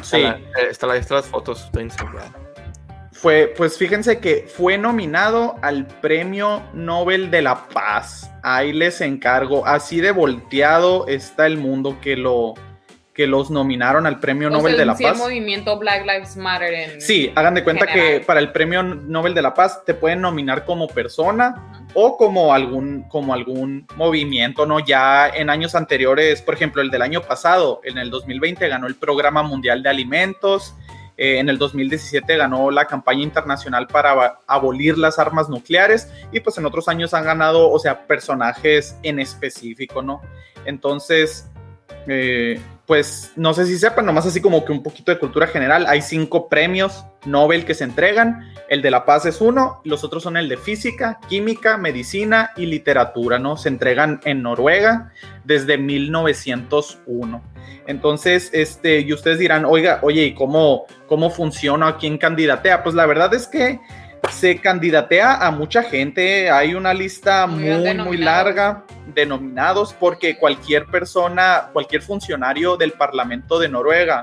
Está 0.00 0.02
Sí. 0.02 0.22
la- 0.22 0.36
eh, 0.36 0.68
está 0.70 0.86
la, 0.86 0.94
las 0.94 1.26
fotos, 1.26 1.64
está 1.64 1.80
enseñado. 1.80 2.50
Fue, 3.12 3.52
pues 3.56 3.76
fíjense 3.78 4.18
que 4.18 4.46
fue 4.52 4.78
nominado 4.78 5.56
al 5.62 5.86
Premio 5.86 6.62
Nobel 6.72 7.30
de 7.30 7.42
la 7.42 7.68
Paz. 7.68 8.30
Ahí 8.42 8.72
les 8.72 9.00
encargo. 9.00 9.66
Así 9.66 10.00
de 10.00 10.10
volteado 10.10 11.06
está 11.06 11.46
el 11.46 11.56
mundo 11.58 11.98
que 12.00 12.16
lo 12.16 12.54
que 13.12 13.26
los 13.26 13.50
nominaron 13.50 14.06
al 14.06 14.18
Premio 14.20 14.48
O 14.48 14.50
sea, 14.52 14.58
Nobel 14.58 14.76
de 14.78 14.86
la 14.86 14.96
sí, 14.96 15.04
el 15.04 15.10
Paz. 15.10 15.18
movimiento 15.18 15.78
Black 15.78 16.06
Lives 16.06 16.36
Matter 16.36 16.72
en... 16.72 17.00
Sí, 17.02 17.30
hagan 17.34 17.54
de 17.54 17.64
cuenta 17.64 17.86
general. 17.86 18.20
que 18.20 18.24
para 18.24 18.40
el 18.40 18.52
Premio 18.52 18.82
Nobel 18.82 19.34
de 19.34 19.42
la 19.42 19.52
Paz 19.52 19.84
te 19.84 19.92
pueden 19.92 20.22
nominar 20.22 20.64
como 20.64 20.86
persona 20.88 21.79
o 21.94 22.16
como 22.16 22.54
algún, 22.54 23.02
como 23.08 23.34
algún 23.34 23.86
movimiento, 23.96 24.66
¿no? 24.66 24.80
Ya 24.80 25.28
en 25.28 25.50
años 25.50 25.74
anteriores, 25.74 26.42
por 26.42 26.54
ejemplo, 26.54 26.82
el 26.82 26.90
del 26.90 27.02
año 27.02 27.22
pasado, 27.22 27.80
en 27.84 27.98
el 27.98 28.10
2020 28.10 28.68
ganó 28.68 28.86
el 28.86 28.94
Programa 28.94 29.42
Mundial 29.42 29.82
de 29.82 29.90
Alimentos, 29.90 30.74
eh, 31.16 31.38
en 31.38 31.48
el 31.48 31.58
2017 31.58 32.36
ganó 32.36 32.70
la 32.70 32.86
campaña 32.86 33.22
internacional 33.22 33.86
para 33.86 34.38
abolir 34.46 34.96
las 34.96 35.18
armas 35.18 35.48
nucleares 35.50 36.10
y 36.32 36.40
pues 36.40 36.56
en 36.56 36.64
otros 36.64 36.88
años 36.88 37.12
han 37.12 37.24
ganado, 37.24 37.70
o 37.70 37.78
sea, 37.78 38.06
personajes 38.06 38.96
en 39.02 39.18
específico, 39.18 40.00
¿no? 40.00 40.22
Entonces, 40.64 41.50
eh, 42.06 42.60
pues 42.90 43.30
no 43.36 43.54
sé 43.54 43.66
si 43.66 43.78
sepan, 43.78 44.04
nomás 44.04 44.26
así 44.26 44.40
como 44.40 44.64
que 44.64 44.72
un 44.72 44.82
poquito 44.82 45.12
de 45.12 45.18
cultura 45.20 45.46
general, 45.46 45.86
hay 45.86 46.02
cinco 46.02 46.48
premios 46.48 47.04
Nobel 47.24 47.64
que 47.64 47.74
se 47.74 47.84
entregan, 47.84 48.50
el 48.68 48.82
de 48.82 48.90
la 48.90 49.04
paz 49.04 49.26
es 49.26 49.40
uno, 49.40 49.80
los 49.84 50.02
otros 50.02 50.24
son 50.24 50.36
el 50.36 50.48
de 50.48 50.56
física, 50.56 51.20
química, 51.28 51.76
medicina 51.76 52.50
y 52.56 52.66
literatura, 52.66 53.38
¿no? 53.38 53.56
Se 53.56 53.68
entregan 53.68 54.20
en 54.24 54.42
Noruega 54.42 55.12
desde 55.44 55.78
1901. 55.78 57.40
Entonces, 57.86 58.50
este, 58.52 59.02
y 59.02 59.12
ustedes 59.12 59.38
dirán, 59.38 59.66
oiga, 59.66 60.00
oye, 60.02 60.24
¿y 60.24 60.34
cómo, 60.34 60.86
cómo 61.06 61.30
funciona? 61.30 61.86
¿A 61.86 61.96
quién 61.96 62.18
candidatea? 62.18 62.82
Pues 62.82 62.96
la 62.96 63.06
verdad 63.06 63.32
es 63.34 63.46
que 63.46 63.78
se 64.30 64.58
candidatea 64.60 65.34
a 65.46 65.50
mucha 65.50 65.82
gente, 65.82 66.50
hay 66.50 66.74
una 66.74 66.92
lista 66.94 67.46
Muy 67.46 67.64
muy, 67.94 68.16
larga 68.16 68.84
de 69.14 69.26
nominados 69.26 69.92
porque 69.94 70.36
cualquier 70.36 70.86
persona, 70.86 71.70
cualquier 71.72 72.02
funcionario 72.02 72.76
del 72.76 72.92
Parlamento 72.92 73.58
de 73.58 73.68
Noruega, 73.68 74.22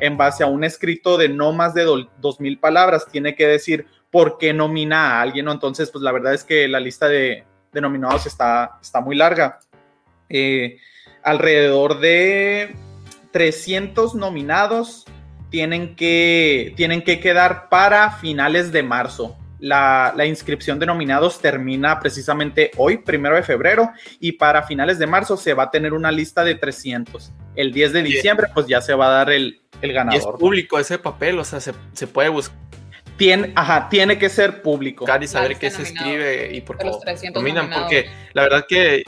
en 0.00 0.16
base 0.16 0.42
a 0.44 0.46
un 0.46 0.62
escrito 0.64 1.16
de 1.16 1.28
no 1.28 1.52
más 1.52 1.72
de 1.74 1.84
do- 1.84 2.10
dos 2.18 2.38
mil 2.40 2.58
palabras, 2.58 3.06
tiene 3.10 3.34
que 3.34 3.46
decir 3.46 3.86
por 4.10 4.36
qué 4.38 4.52
nomina 4.52 5.12
a 5.18 5.22
alguien. 5.22 5.48
Entonces, 5.48 5.90
pues 5.90 6.02
la 6.02 6.12
verdad 6.12 6.34
es 6.34 6.44
que 6.44 6.68
la 6.68 6.80
lista 6.80 7.08
de, 7.08 7.44
de 7.72 7.80
nominados 7.80 8.26
está, 8.26 8.78
está 8.82 9.00
muy 9.00 9.16
larga. 9.16 9.58
Eh, 10.28 10.78
alrededor 11.22 11.98
de 11.98 12.76
300 13.32 14.14
nominados 14.14 15.06
tienen 15.50 15.94
que, 15.96 16.74
tienen 16.76 17.02
que 17.02 17.20
quedar 17.20 17.68
para 17.68 18.10
finales 18.12 18.72
de 18.72 18.82
marzo. 18.82 19.36
La, 19.58 20.12
la 20.14 20.26
inscripción 20.26 20.78
de 20.78 20.84
nominados 20.86 21.40
termina 21.40 21.98
precisamente 21.98 22.70
hoy, 22.76 22.98
primero 22.98 23.36
de 23.36 23.42
febrero, 23.42 23.90
y 24.20 24.32
para 24.32 24.62
finales 24.64 24.98
de 24.98 25.06
marzo 25.06 25.36
se 25.36 25.54
va 25.54 25.64
a 25.64 25.70
tener 25.70 25.94
una 25.94 26.12
lista 26.12 26.44
de 26.44 26.54
300. 26.56 27.32
El 27.54 27.72
10 27.72 27.92
de 27.94 28.02
diciembre, 28.02 28.48
pues 28.52 28.66
ya 28.66 28.82
se 28.82 28.92
va 28.94 29.06
a 29.06 29.10
dar 29.10 29.30
el, 29.30 29.62
el 29.80 29.88
Y 29.88 29.92
es 29.92 29.94
ganador. 29.94 30.38
público 30.38 30.78
ese 30.78 30.98
papel, 30.98 31.38
o 31.38 31.44
sea, 31.44 31.60
se, 31.60 31.72
se 31.94 32.06
puede 32.06 32.28
buscar 32.28 32.54
Tiene, 33.16 33.52
ajá, 33.56 33.88
tiene 33.88 34.18
que 34.18 34.28
ser 34.28 34.60
público. 34.60 35.06
y 35.22 35.26
saber 35.26 35.56
qué 35.56 35.70
se 35.70 35.82
escribe 35.84 36.50
y 36.54 36.60
por 36.60 36.76
qué 36.76 36.90
300 37.02 37.40
nominan, 37.42 37.64
nominados. 37.64 37.84
porque 37.84 38.10
la 38.34 38.42
verdad 38.42 38.66
que 38.68 39.04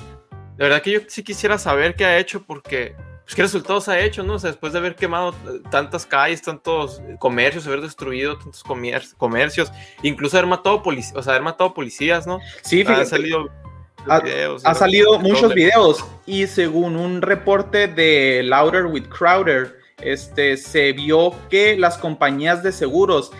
la 0.57 0.64
verdad 0.64 0.83
que 0.83 0.90
yo 0.92 1.00
sí 1.09 1.23
quisiera 1.23 1.59
saber 1.59 1.95
qué 1.95 2.07
ha 2.07 2.18
hecho 2.18 2.42
porque 2.42 2.97
pues 3.28 3.37
qué 3.37 3.42
resultados 3.42 3.90
ha 3.90 4.00
hecho, 4.00 4.23
¿no? 4.23 4.35
O 4.35 4.38
sea, 4.38 4.49
después 4.49 4.73
de 4.73 4.78
haber 4.78 4.97
quemado 4.97 5.35
tantas 5.70 6.06
calles, 6.06 6.40
tantos 6.40 7.02
comercios, 7.18 7.66
haber 7.66 7.82
destruido 7.82 8.38
tantos 8.38 8.62
comer- 8.64 9.04
comercios, 9.18 9.70
incluso 10.02 10.38
haber 10.38 10.49
matado 10.49 10.82
policías, 10.82 11.14
o 11.14 11.23
sea, 11.23 11.35
haber 11.35 11.42
matado 11.42 11.75
policías, 11.75 12.26
¿no? 12.26 12.40
Sí, 12.62 12.80
Han 12.80 12.87
fíjate, 12.87 13.04
salido 13.06 13.50
Ha- 14.06 14.20
videos, 14.20 14.64
ha 14.64 14.75
salido 14.75 15.18
muchos 15.18 15.52
videos 15.52 16.02
y 16.25 16.47
según 16.47 16.97
un 16.97 17.20
reporte 17.20 17.87
de 17.87 18.40
Louder 18.44 18.87
with 18.87 19.08
Crowder, 19.11 19.76
este, 20.00 20.56
se 20.56 20.92
vio 20.94 21.35
que 21.50 21.76
las 21.76 21.99
compañías 21.99 22.62
de 22.62 22.73
seguros 22.73 23.30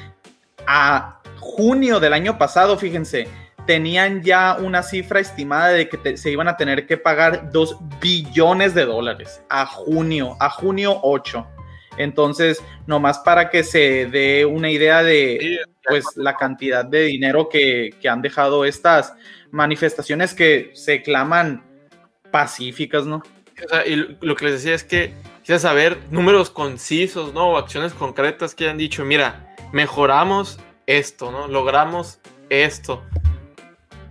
a 0.67 1.23
junio 1.41 1.99
del 1.99 2.13
año 2.13 2.37
pasado, 2.37 2.77
fíjense, 2.77 3.27
tenían 3.69 4.23
ya 4.23 4.57
una 4.59 4.83
cifra 4.83 5.21
estimada 5.21 5.69
de 5.69 5.91
que 5.91 5.99
te- 5.99 6.17
se 6.17 6.31
iban 6.31 6.49
a 6.49 6.57
tener 6.57 6.87
que 6.87 6.97
pagar 6.97 7.53
2 7.53 7.77
billones 8.01 8.75
de 8.75 8.87
dólares 8.87 9.43
a 9.51 9.67
junio, 9.67 10.39
a 10.41 10.49
junio 10.49 10.99
8. 11.03 11.47
Entonces, 11.99 12.65
nomás 12.87 13.19
para 13.19 13.51
que 13.51 13.63
se 13.63 14.07
dé 14.07 14.47
una 14.47 14.71
idea 14.71 15.03
de 15.03 15.59
pues 15.87 16.07
la 16.17 16.35
cantidad 16.35 16.83
de 16.83 17.03
dinero 17.03 17.51
que, 17.51 17.91
que 18.01 18.09
han 18.09 18.23
dejado 18.23 18.65
estas 18.65 19.13
manifestaciones 19.51 20.33
que 20.33 20.71
se 20.73 21.03
claman 21.03 21.63
pacíficas, 22.31 23.05
¿no? 23.05 23.17
O 23.17 23.69
sea, 23.69 23.87
y 23.87 24.17
lo 24.23 24.35
que 24.35 24.47
les 24.47 24.55
decía 24.55 24.75
es 24.75 24.85
que 24.85 25.13
quisiera 25.41 25.59
saber 25.59 25.99
números 26.11 26.49
concisos, 26.49 27.35
¿no? 27.35 27.51
O 27.51 27.59
acciones 27.59 27.93
concretas 27.93 28.55
que 28.55 28.65
hayan 28.65 28.79
dicho, 28.79 29.05
mira, 29.05 29.55
mejoramos 29.73 30.59
esto, 30.87 31.31
¿no? 31.31 31.49
Logramos 31.49 32.19
esto. 32.49 33.03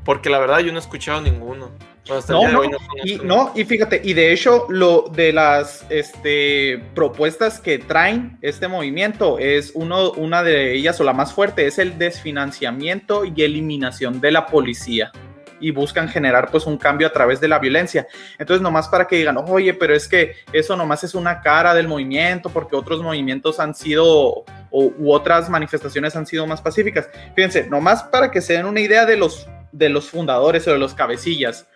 Porque 0.07 0.29
la 0.29 0.39
verdad 0.39 0.59
yo 0.59 0.71
no 0.71 0.77
he 0.77 0.81
escuchado 0.81 1.19
ninguno. 1.19 1.69
No, 2.07 2.47
no, 2.47 2.61
conozco 2.61 2.95
Y, 3.03 3.17
no, 3.17 3.51
y 3.53 3.65
fíjate, 3.65 3.99
y 4.01 4.13
de 4.13 4.31
hecho, 4.31 4.65
lo 4.69 5.11
de 5.13 5.33
las 5.33 5.85
este, 5.89 6.81
propuestas 6.95 7.59
que 7.59 7.77
traen 7.77 8.37
este 8.41 8.69
movimiento 8.69 9.37
es 9.37 9.73
uno, 9.75 10.11
una 10.11 10.43
de 10.43 10.71
ellas, 10.71 11.01
o 11.01 11.03
la 11.03 11.11
más 11.11 11.33
fuerte, 11.33 11.67
es 11.67 11.77
el 11.77 11.97
desfinanciamiento 11.97 13.25
y 13.25 13.43
eliminación 13.43 14.21
de 14.21 14.31
la 14.31 14.45
policía. 14.45 15.11
Y 15.59 15.71
buscan 15.71 16.07
generar 16.07 16.51
pues 16.51 16.67
un 16.67 16.77
cambio 16.77 17.07
a 17.07 17.11
través 17.11 17.41
de 17.41 17.49
la 17.49 17.59
violencia. 17.59 18.07
Entonces, 18.39 18.61
nomás 18.61 18.87
para 18.87 19.09
que 19.09 19.17
digan, 19.17 19.35
oye, 19.35 19.73
pero 19.73 19.93
es 19.93 20.07
que 20.07 20.35
eso 20.53 20.77
nomás 20.77 21.03
es 21.03 21.15
una 21.15 21.41
cara 21.41 21.73
del 21.73 21.89
movimiento, 21.89 22.49
porque 22.49 22.77
otros 22.77 23.03
movimientos 23.03 23.59
han 23.59 23.75
sido, 23.75 24.05
o, 24.05 24.45
u 24.71 25.11
otras 25.11 25.49
manifestaciones 25.49 26.15
han 26.15 26.25
sido 26.25 26.47
más 26.47 26.61
pacíficas. 26.61 27.09
Fíjense, 27.35 27.67
nomás 27.67 28.03
para 28.03 28.31
que 28.31 28.39
se 28.39 28.53
den 28.53 28.67
una 28.67 28.79
idea 28.79 29.05
de 29.05 29.17
los, 29.17 29.49
de 29.77 29.89
los 29.89 30.09
fundadores 30.09 30.67
o 30.67 30.71
de 30.71 30.79
los 30.79 30.93
cabecillas 30.93 31.67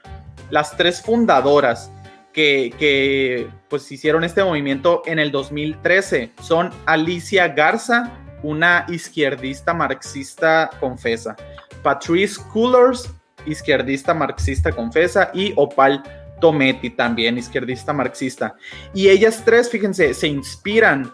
las 0.51 0.77
tres 0.77 1.01
fundadoras 1.01 1.91
que, 2.33 2.73
que, 2.77 3.49
pues 3.69 3.91
hicieron 3.91 4.23
este 4.23 4.43
movimiento 4.43 5.01
en 5.05 5.19
el 5.19 5.31
2013 5.31 6.31
son 6.41 6.69
Alicia 6.85 7.47
Garza, 7.49 8.11
una 8.43 8.85
izquierdista 8.89 9.73
marxista 9.73 10.69
confesa, 10.79 11.35
Patrice 11.83 12.39
Coolers, 12.53 13.09
izquierdista 13.45 14.13
marxista 14.13 14.71
confesa, 14.71 15.31
y 15.33 15.53
Opal 15.55 16.03
Tometi, 16.39 16.89
también 16.89 17.37
izquierdista 17.37 17.91
marxista. 17.91 18.55
Y 18.93 19.09
ellas 19.09 19.43
tres, 19.43 19.69
fíjense, 19.69 20.13
se 20.13 20.27
inspiran 20.27 21.11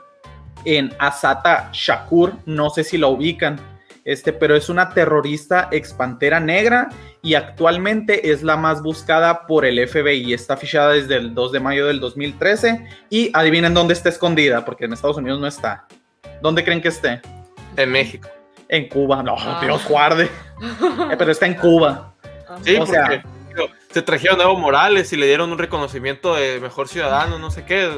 en 0.65 0.93
Asata 0.99 1.69
Shakur, 1.73 2.33
no 2.45 2.69
sé 2.69 2.83
si 2.83 2.97
la 2.97 3.07
ubican, 3.07 3.59
este, 4.07 4.31
pero 4.33 4.55
es 4.55 4.69
una 4.69 4.89
terrorista 4.89 5.67
expantera 5.71 6.39
negra 6.39 6.89
y 7.21 7.35
actualmente 7.35 8.31
es 8.31 8.41
la 8.41 8.55
más 8.57 8.81
buscada 8.81 9.45
por 9.45 9.65
el 9.65 9.85
FBI. 9.87 10.33
Está 10.33 10.55
fichada 10.57 10.93
desde 10.93 11.17
el 11.17 11.35
2 11.35 11.51
de 11.51 11.59
mayo 11.59 11.85
del 11.85 11.99
2013 11.99 12.87
y 13.09 13.29
adivinen 13.33 13.73
dónde 13.73 13.93
está 13.93 14.09
escondida, 14.09 14.63
porque 14.65 14.85
en 14.85 14.93
Estados 14.93 15.17
Unidos 15.17 15.39
no 15.39 15.47
está. 15.47 15.85
¿Dónde 16.41 16.63
creen 16.63 16.81
que 16.81 16.87
esté? 16.87 17.21
En 17.75 17.91
México. 17.91 18.29
En 18.69 18.87
Cuba. 18.87 19.21
No, 19.23 19.35
Ah. 19.37 19.59
Dios 19.61 19.85
guarde. 19.87 20.23
Eh, 21.11 21.15
pero 21.19 21.31
está 21.31 21.45
en 21.45 21.55
Cuba. 21.55 22.13
Sí, 22.63 22.75
O 22.75 22.79
porque 22.79 22.91
sea- 22.93 23.23
digo, 23.49 23.67
se 23.91 24.01
trajeron 24.01 24.39
a 24.39 24.43
Evo 24.43 24.55
Morales 24.55 25.11
y 25.13 25.17
le 25.17 25.25
dieron 25.27 25.51
un 25.51 25.57
reconocimiento 25.57 26.33
de 26.35 26.59
mejor 26.59 26.87
ciudadano, 26.87 27.37
no 27.39 27.51
sé 27.51 27.65
qué. 27.65 27.89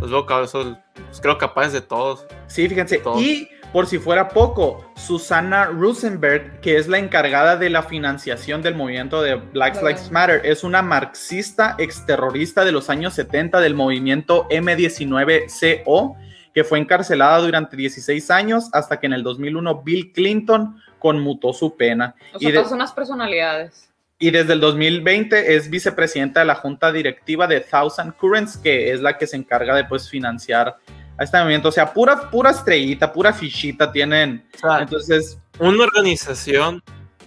Los 0.00 0.10
veo, 0.10 0.46
son, 0.46 0.78
pues, 0.94 1.20
creo 1.20 1.38
capaces 1.38 1.72
de 1.72 1.80
todos. 1.80 2.26
Sí, 2.46 2.68
fíjense. 2.68 3.00
Y 3.18 3.48
por 3.72 3.86
si 3.86 3.98
fuera 3.98 4.28
poco, 4.28 4.90
Susana 4.94 5.66
Rosenberg, 5.66 6.60
que 6.60 6.76
es 6.76 6.86
la 6.88 6.98
encargada 6.98 7.56
de 7.56 7.70
la 7.70 7.82
financiación 7.82 8.62
del 8.62 8.74
movimiento 8.74 9.22
de 9.22 9.34
Black 9.36 9.72
Claro. 9.72 9.88
Lives 9.88 10.10
Matter, 10.10 10.40
es 10.44 10.64
una 10.64 10.82
marxista 10.82 11.76
exterrorista 11.78 12.64
de 12.64 12.72
los 12.72 12.90
años 12.90 13.14
70 13.14 13.60
del 13.60 13.74
movimiento 13.74 14.46
M19CO, 14.50 16.16
que 16.54 16.64
fue 16.64 16.78
encarcelada 16.78 17.38
durante 17.38 17.76
16 17.76 18.30
años 18.30 18.68
hasta 18.72 18.98
que 18.98 19.06
en 19.06 19.12
el 19.14 19.22
2001 19.22 19.82
Bill 19.82 20.12
Clinton 20.12 20.80
conmutó 20.98 21.52
su 21.52 21.76
pena. 21.76 22.14
O 22.32 22.36
Y 22.38 22.40
sea, 22.40 22.50
de- 22.50 22.56
todas 22.58 22.72
unas 22.72 22.92
personalidades. 22.92 23.90
Y 24.18 24.30
desde 24.30 24.54
el 24.54 24.60
2020 24.60 25.56
es 25.56 25.68
vicepresidenta 25.68 26.40
de 26.40 26.46
la 26.46 26.54
junta 26.54 26.90
directiva 26.90 27.46
de 27.46 27.60
Thousand 27.60 28.16
Currents, 28.16 28.56
que 28.56 28.92
es 28.92 29.00
la 29.00 29.18
que 29.18 29.26
se 29.26 29.36
encarga 29.36 29.74
de 29.74 29.84
pues 29.84 30.08
financiar 30.08 30.78
a 31.18 31.24
este 31.24 31.38
movimiento. 31.38 31.68
O 31.68 31.72
sea, 31.72 31.92
pura, 31.92 32.30
pura 32.30 32.50
estrellita, 32.50 33.12
pura 33.12 33.32
fichita 33.32 33.92
tienen. 33.92 34.46
O 34.54 34.58
sea, 34.58 34.80
Entonces, 34.80 35.38
una 35.58 35.84
organización, 35.84 36.82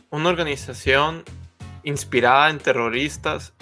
una 0.09 0.29
organización 0.29 1.23
inspirada 1.83 2.49
en 2.49 2.57
terroristas 2.57 3.53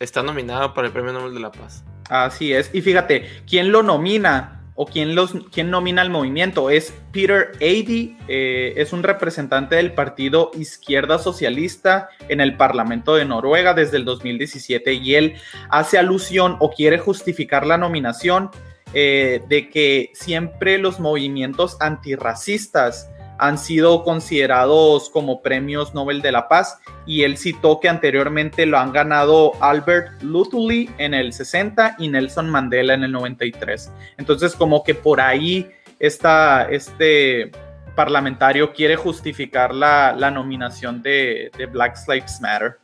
está 0.00 0.22
nominada 0.22 0.74
para 0.74 0.88
el 0.88 0.92
Premio 0.92 1.12
Nobel 1.12 1.34
de 1.34 1.40
la 1.40 1.52
Paz. 1.52 1.84
así 2.08 2.52
es. 2.52 2.70
Y 2.72 2.82
fíjate, 2.82 3.42
¿quién 3.46 3.70
lo 3.70 3.84
nomina? 3.84 4.61
O 4.74 4.86
quién, 4.86 5.14
los, 5.14 5.34
quién 5.52 5.70
nomina 5.70 6.02
al 6.02 6.10
movimiento. 6.10 6.70
Es 6.70 6.94
Peter 7.12 7.52
Ady, 7.56 8.16
eh, 8.28 8.72
es 8.76 8.92
un 8.92 9.02
representante 9.02 9.76
del 9.76 9.92
partido 9.92 10.50
Izquierda 10.54 11.18
Socialista 11.18 12.08
en 12.28 12.40
el 12.40 12.56
Parlamento 12.56 13.14
de 13.14 13.24
Noruega 13.26 13.74
desde 13.74 13.98
el 13.98 14.04
2017 14.04 14.94
y 14.94 15.14
él 15.14 15.34
hace 15.68 15.98
alusión 15.98 16.56
o 16.58 16.70
quiere 16.70 16.98
justificar 16.98 17.66
la 17.66 17.76
nominación 17.76 18.50
eh, 18.94 19.42
de 19.48 19.70
que 19.70 20.10
siempre 20.14 20.78
los 20.78 21.00
movimientos 21.00 21.76
antirracistas 21.80 23.10
han 23.42 23.58
sido 23.58 24.04
considerados 24.04 25.10
como 25.10 25.42
premios 25.42 25.94
Nobel 25.94 26.22
de 26.22 26.30
la 26.30 26.46
Paz 26.46 26.78
y 27.06 27.24
él 27.24 27.36
citó 27.36 27.80
que 27.80 27.88
anteriormente 27.88 28.66
lo 28.66 28.78
han 28.78 28.92
ganado 28.92 29.52
Albert 29.60 30.22
Luthuli 30.22 30.88
en 30.98 31.12
el 31.12 31.32
60 31.32 31.96
y 31.98 32.08
Nelson 32.08 32.48
Mandela 32.48 32.94
en 32.94 33.02
el 33.02 33.10
93. 33.10 33.92
Entonces 34.16 34.54
como 34.54 34.84
que 34.84 34.94
por 34.94 35.20
ahí 35.20 35.68
esta, 35.98 36.68
este 36.70 37.50
parlamentario 37.96 38.72
quiere 38.72 38.94
justificar 38.94 39.74
la, 39.74 40.30
nominación 40.30 41.02
de, 41.02 41.50
de 41.58 41.66
Black 41.66 41.98
Lives 42.06 42.40
Matter. 42.40 42.78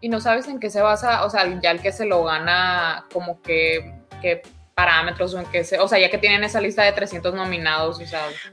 Y 0.00 0.08
no 0.08 0.18
sabes 0.18 0.48
en 0.48 0.58
qué 0.58 0.70
se 0.70 0.80
basa, 0.80 1.26
o 1.26 1.30
sea, 1.30 1.60
ya 1.60 1.72
el 1.72 1.82
que 1.82 1.92
se 1.92 2.06
lo 2.06 2.24
gana, 2.24 3.04
como 3.12 3.42
que, 3.42 4.00
qué 4.22 4.40
parámetros 4.80 5.34
o 5.34 5.38
en 5.38 5.44
qué 5.52 5.62
se, 5.62 5.78
o 5.78 5.86
sea, 5.86 5.98
ya 5.98 6.08
que 6.08 6.16
tienen 6.16 6.42
esa 6.42 6.58
lista 6.58 6.82
de 6.82 6.92
300 6.92 7.34
nominados, 7.34 8.00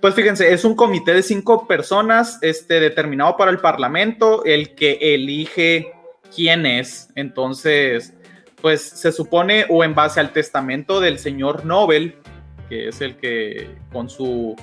Pues 0.02 0.14
fíjense, 0.14 0.52
es 0.52 0.66
un 0.66 0.76
comité 0.76 1.14
de 1.14 1.24
cinco 1.24 1.66
personas 1.68 2.38
este, 2.42 2.82
determinado 2.82 3.38
para 3.38 3.50
el 3.50 3.60
Parlamento, 3.60 4.44
el 4.44 4.76
que 4.76 4.98
elige 5.14 5.94
quién 6.36 6.66
es. 6.66 7.08
Entonces, 7.16 8.14
pues 8.62 8.82
se 8.82 9.14
supone, 9.14 9.68
o 9.70 9.86
en 9.86 9.96
base 9.96 10.20
al 10.20 10.34
testamento 10.34 11.00
del 11.00 11.18
señor 11.18 11.64
Nobel, 11.66 12.18
que 12.68 12.90
es 12.90 13.00
el 13.00 13.16
que 13.16 13.78
con 13.94 14.10
su, 14.10 14.54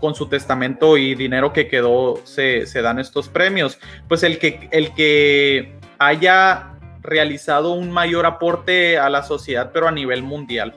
con 0.00 0.14
su 0.14 0.28
testamento 0.28 0.96
y 0.96 1.16
dinero 1.16 1.52
que 1.52 1.66
quedó 1.66 2.24
se, 2.24 2.64
se 2.66 2.80
dan 2.80 3.00
estos 3.00 3.28
premios, 3.28 3.80
pues 4.06 4.22
el 4.22 4.38
que, 4.38 4.68
el 4.70 4.94
que 4.94 5.76
haya 5.98 6.78
realizado 7.02 7.72
un 7.72 7.90
mayor 7.90 8.24
aporte 8.24 8.98
a 8.98 9.10
la 9.10 9.24
sociedad, 9.24 9.72
pero 9.74 9.88
a 9.88 9.90
nivel 9.90 10.22
mundial. 10.22 10.76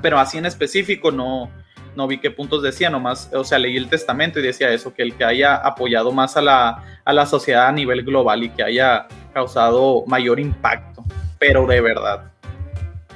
Pero 0.00 0.18
así 0.18 0.38
en 0.38 0.46
específico 0.46 1.10
no, 1.10 1.50
no 1.96 2.06
vi 2.06 2.18
qué 2.18 2.30
puntos 2.30 2.62
decía, 2.62 2.90
nomás, 2.90 3.30
o 3.32 3.44
sea, 3.44 3.58
leí 3.58 3.76
el 3.76 3.88
testamento 3.88 4.38
y 4.38 4.42
decía 4.42 4.70
eso, 4.70 4.94
que 4.94 5.02
el 5.02 5.14
que 5.14 5.24
haya 5.24 5.56
apoyado 5.56 6.12
más 6.12 6.36
a 6.36 6.42
la, 6.42 7.00
a 7.04 7.12
la 7.12 7.26
sociedad 7.26 7.66
a 7.66 7.72
nivel 7.72 8.02
global 8.04 8.42
y 8.44 8.50
que 8.50 8.62
haya 8.62 9.06
causado 9.32 10.04
mayor 10.06 10.40
impacto, 10.40 11.04
pero 11.38 11.66
de 11.66 11.80
verdad. 11.80 12.30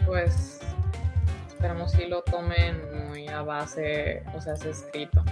pues 0.04 0.60
esperamos 1.48 1.92
si 1.92 2.06
lo 2.06 2.22
tomen 2.22 3.08
muy 3.08 3.28
a 3.28 3.42
base, 3.42 4.22
o 4.34 4.40
sea, 4.40 4.54
es 4.54 4.64
escrito. 4.64 5.24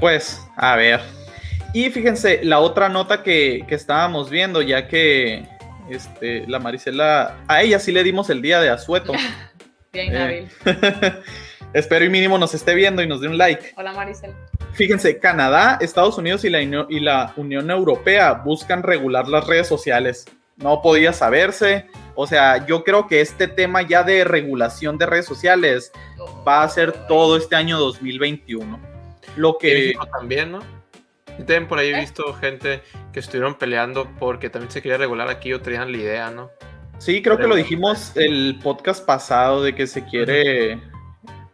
Pues, 0.00 0.46
a 0.56 0.76
ver. 0.76 1.00
Y 1.72 1.90
fíjense, 1.90 2.40
la 2.44 2.60
otra 2.60 2.88
nota 2.88 3.22
que, 3.22 3.64
que 3.66 3.74
estábamos 3.74 4.30
viendo, 4.30 4.62
ya 4.62 4.86
que 4.86 5.46
este, 5.90 6.46
la 6.46 6.58
Marisela, 6.58 7.36
a 7.48 7.62
ella 7.62 7.78
sí 7.78 7.92
le 7.92 8.02
dimos 8.02 8.30
el 8.30 8.42
día 8.42 8.60
de 8.60 8.70
asueto. 8.70 9.12
Bien, 9.96 10.14
Eh. 10.14 10.22
hábil. 10.22 10.48
Espero 11.72 12.04
y 12.04 12.10
mínimo 12.10 12.38
nos 12.38 12.54
esté 12.54 12.74
viendo 12.74 13.02
y 13.02 13.06
nos 13.06 13.20
dé 13.20 13.28
un 13.28 13.38
like. 13.38 13.72
Hola 13.76 13.92
Maricel. 13.92 14.32
Fíjense, 14.72 15.18
Canadá, 15.18 15.78
Estados 15.80 16.16
Unidos 16.18 16.44
y 16.44 16.50
la, 16.50 16.60
y 16.62 17.00
la 17.00 17.32
Unión 17.36 17.70
Europea 17.70 18.32
buscan 18.32 18.82
regular 18.82 19.26
las 19.28 19.46
redes 19.46 19.66
sociales. 19.66 20.26
No 20.56 20.80
podía 20.80 21.12
saberse. 21.12 21.86
O 22.14 22.26
sea, 22.26 22.66
yo 22.66 22.84
creo 22.84 23.06
que 23.08 23.20
este 23.20 23.48
tema 23.48 23.82
ya 23.82 24.02
de 24.04 24.24
regulación 24.24 24.96
de 24.96 25.06
redes 25.06 25.26
sociales 25.26 25.92
va 26.46 26.62
a 26.62 26.68
ser 26.68 26.92
todo 27.08 27.36
este 27.36 27.56
año 27.56 27.78
2021. 27.78 28.78
Lo 29.36 29.58
que... 29.58 29.74
México 29.74 30.06
también, 30.06 30.52
¿no? 30.52 30.60
También 31.38 31.68
por 31.68 31.78
ahí 31.78 31.90
he 31.90 32.00
visto 32.00 32.32
gente 32.34 32.80
que 33.12 33.20
estuvieron 33.20 33.54
peleando 33.56 34.08
porque 34.18 34.48
también 34.48 34.70
se 34.70 34.80
quería 34.80 34.96
regular 34.96 35.28
aquí 35.28 35.52
o 35.52 35.60
traían 35.60 35.92
la 35.92 35.98
idea, 35.98 36.30
¿no? 36.30 36.50
Sí, 36.98 37.22
creo 37.22 37.36
que 37.36 37.46
lo 37.46 37.54
dijimos 37.54 38.12
el 38.16 38.58
podcast 38.62 39.04
pasado 39.04 39.62
de 39.62 39.74
que 39.74 39.86
se 39.86 40.04
quiere 40.04 40.80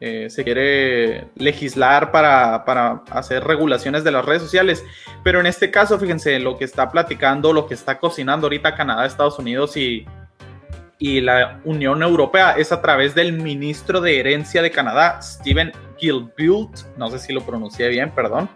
eh, 0.04 0.30
se 0.30 0.42
quiere 0.42 1.28
legislar 1.36 2.10
para, 2.10 2.64
para 2.64 3.04
hacer 3.10 3.44
regulaciones 3.44 4.02
de 4.02 4.10
las 4.10 4.24
redes 4.24 4.42
sociales. 4.42 4.84
Pero 5.22 5.38
en 5.38 5.46
este 5.46 5.70
caso, 5.70 5.96
fíjense, 5.96 6.40
lo 6.40 6.58
que 6.58 6.64
está 6.64 6.90
platicando, 6.90 7.52
lo 7.52 7.68
que 7.68 7.74
está 7.74 8.00
cocinando 8.00 8.46
ahorita 8.46 8.74
Canadá, 8.74 9.06
Estados 9.06 9.38
Unidos 9.38 9.76
y, 9.76 10.04
y 10.98 11.20
la 11.20 11.60
Unión 11.64 12.02
Europea 12.02 12.56
es 12.58 12.72
a 12.72 12.82
través 12.82 13.14
del 13.14 13.32
ministro 13.32 14.00
de 14.00 14.18
Herencia 14.18 14.60
de 14.60 14.72
Canadá, 14.72 15.22
Stephen 15.22 15.70
Gilbult, 15.98 16.80
no 16.96 17.08
sé 17.08 17.20
si 17.20 17.32
lo 17.32 17.42
pronuncié 17.42 17.88
bien, 17.88 18.10
perdón, 18.10 18.48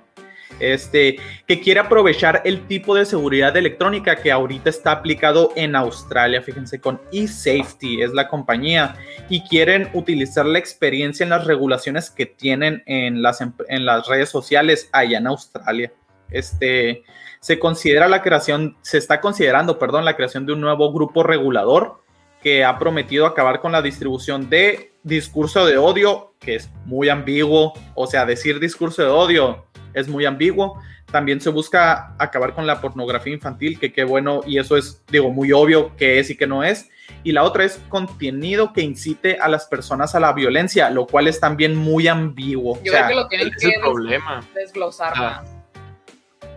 este, 0.60 1.18
que 1.46 1.60
quiere 1.60 1.80
aprovechar 1.80 2.42
el 2.44 2.66
tipo 2.66 2.94
de 2.94 3.04
seguridad 3.04 3.56
electrónica 3.56 4.16
que 4.16 4.32
ahorita 4.32 4.70
está 4.70 4.92
aplicado 4.92 5.52
en 5.56 5.76
Australia, 5.76 6.42
fíjense, 6.42 6.80
con 6.80 7.00
eSafety 7.12 8.02
es 8.02 8.12
la 8.12 8.28
compañía, 8.28 8.96
y 9.28 9.42
quieren 9.42 9.88
utilizar 9.92 10.46
la 10.46 10.58
experiencia 10.58 11.24
en 11.24 11.30
las 11.30 11.44
regulaciones 11.46 12.10
que 12.10 12.26
tienen 12.26 12.82
en 12.86 13.22
las, 13.22 13.40
em, 13.40 13.52
en 13.68 13.84
las 13.84 14.06
redes 14.06 14.30
sociales 14.30 14.88
allá 14.92 15.18
en 15.18 15.26
Australia. 15.26 15.92
Este, 16.30 17.04
se 17.40 17.58
considera 17.58 18.08
la 18.08 18.22
creación, 18.22 18.76
se 18.82 18.98
está 18.98 19.20
considerando, 19.20 19.78
perdón, 19.78 20.04
la 20.04 20.16
creación 20.16 20.46
de 20.46 20.52
un 20.52 20.60
nuevo 20.60 20.92
grupo 20.92 21.22
regulador 21.22 22.02
que 22.42 22.64
ha 22.64 22.78
prometido 22.78 23.26
acabar 23.26 23.60
con 23.60 23.72
la 23.72 23.82
distribución 23.82 24.48
de 24.48 24.92
discurso 25.02 25.66
de 25.66 25.78
odio, 25.78 26.34
que 26.40 26.56
es 26.56 26.70
muy 26.84 27.08
ambiguo, 27.08 27.72
o 27.94 28.06
sea, 28.06 28.26
decir 28.26 28.60
discurso 28.60 29.02
de 29.02 29.08
odio 29.08 29.66
es 29.96 30.06
muy 30.08 30.24
ambiguo. 30.26 30.80
También 31.10 31.40
se 31.40 31.50
busca 31.50 32.14
acabar 32.18 32.54
con 32.54 32.66
la 32.66 32.80
pornografía 32.80 33.32
infantil, 33.34 33.78
que 33.80 33.92
qué 33.92 34.04
bueno, 34.04 34.42
y 34.46 34.58
eso 34.58 34.76
es, 34.76 35.02
digo, 35.08 35.30
muy 35.30 35.50
obvio 35.52 35.96
que 35.96 36.18
es 36.20 36.30
y 36.30 36.36
que 36.36 36.46
no 36.46 36.62
es. 36.62 36.88
Y 37.22 37.32
la 37.32 37.42
otra 37.44 37.64
es 37.64 37.80
contenido 37.88 38.72
que 38.72 38.82
incite 38.82 39.38
a 39.40 39.48
las 39.48 39.66
personas 39.66 40.14
a 40.14 40.20
la 40.20 40.32
violencia, 40.32 40.90
lo 40.90 41.06
cual 41.06 41.26
es 41.28 41.40
también 41.40 41.74
muy 41.76 42.06
ambiguo. 42.08 42.78
Yo 42.84 42.92
O 42.92 42.96
sea, 42.96 43.06
creo 43.06 43.08
que 43.08 43.22
lo 43.22 43.28
tienen 43.28 43.50
que 43.58 43.68
el 43.68 43.80
problema. 43.80 44.36
des- 44.54 44.54
desglosar 44.66 45.12
Ah. 45.16 45.42
más. 45.42 45.52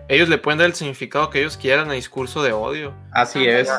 Ellos 0.08 0.28
le 0.28 0.40
pueden 0.40 0.58
dar 0.58 0.66
el 0.68 0.74
significado 0.74 1.30
que 1.30 1.40
ellos 1.40 1.56
quieran 1.56 1.90
a 1.90 1.94
discurso 1.94 2.42
de 2.44 2.52
odio. 2.52 2.94
así 3.12 3.48
Ah, 3.48 3.60
es. 3.60 3.72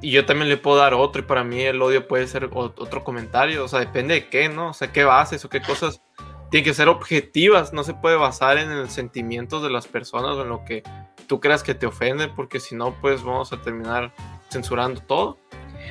Y 0.00 0.10
yo 0.10 0.24
también 0.26 0.48
le 0.48 0.56
puedo 0.56 0.76
dar 0.78 0.94
otro, 0.94 1.20
y 1.20 1.24
para 1.24 1.42
mí 1.44 1.62
el 1.62 1.80
odio 1.82 2.06
puede 2.08 2.26
ser 2.26 2.48
otro 2.52 3.02
comentario. 3.04 3.64
O 3.64 3.68
sea, 3.68 3.80
depende 3.80 4.14
de 4.14 4.28
qué, 4.28 4.48
¿no? 4.48 4.70
O 4.70 4.74
sea, 4.74 4.92
qué 4.92 5.04
bases 5.04 5.44
o 5.44 5.48
qué 5.50 5.60
cosas 5.60 6.00
tienen 6.56 6.70
que 6.70 6.74
ser 6.74 6.88
objetivas. 6.88 7.74
No 7.74 7.84
se 7.84 7.92
puede 7.92 8.16
basar 8.16 8.56
en 8.56 8.74
los 8.74 8.90
sentimientos 8.90 9.62
de 9.62 9.68
las 9.68 9.86
personas 9.86 10.32
o 10.36 10.42
en 10.42 10.48
lo 10.48 10.64
que 10.64 10.82
tú 11.26 11.38
creas 11.38 11.62
que 11.62 11.74
te 11.74 11.86
ofende, 11.86 12.28
porque 12.28 12.60
si 12.60 12.74
no, 12.74 12.94
pues 13.00 13.22
vamos 13.22 13.52
a 13.52 13.60
terminar 13.60 14.10
censurando 14.48 15.02
todo. 15.02 15.38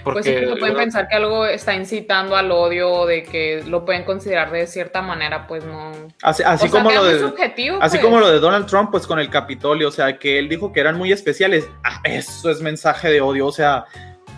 Porque 0.03 0.21
Pues 0.21 0.25
sí, 0.25 0.31
pero 0.33 0.57
pueden 0.57 0.75
pensar 0.75 1.07
que 1.07 1.15
algo 1.15 1.45
está 1.45 1.75
incitando 1.75 2.35
al 2.35 2.51
odio 2.51 2.91
o 2.91 3.05
de 3.05 3.21
que 3.21 3.63
lo 3.67 3.85
pueden 3.85 4.05
considerar 4.05 4.51
de 4.51 4.65
cierta 4.65 5.03
manera, 5.03 5.45
pues 5.45 5.63
no. 5.65 5.91
Así, 6.23 6.41
así 6.41 6.65
o 6.65 6.69
sea, 6.69 6.81
como 6.81 6.91
lo 6.91 7.03
de... 7.03 7.19
subjetivo, 7.19 7.77
Así 7.79 7.97
pues. 7.97 8.03
como 8.03 8.19
lo 8.19 8.31
de 8.31 8.39
Donald 8.39 8.65
Trump, 8.65 8.89
pues 8.89 9.05
con 9.05 9.19
el 9.19 9.29
Capitolio, 9.29 9.89
o 9.89 9.91
sea, 9.91 10.17
que 10.17 10.39
él 10.39 10.49
dijo 10.49 10.73
que 10.73 10.79
eran 10.79 10.97
muy 10.97 11.11
especiales. 11.11 11.69
Ah, 11.83 12.01
eso 12.03 12.49
es 12.49 12.59
mensaje 12.61 13.09
de 13.09 13.21
odio, 13.21 13.45
o 13.45 13.51
sea, 13.51 13.85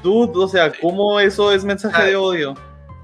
dude, 0.04 0.38
o 0.38 0.48
sea, 0.50 0.74
¿cómo 0.82 1.22
eso 1.22 1.54
es 1.54 1.64
mensaje 1.64 2.04
de 2.04 2.16
odio? 2.18 2.54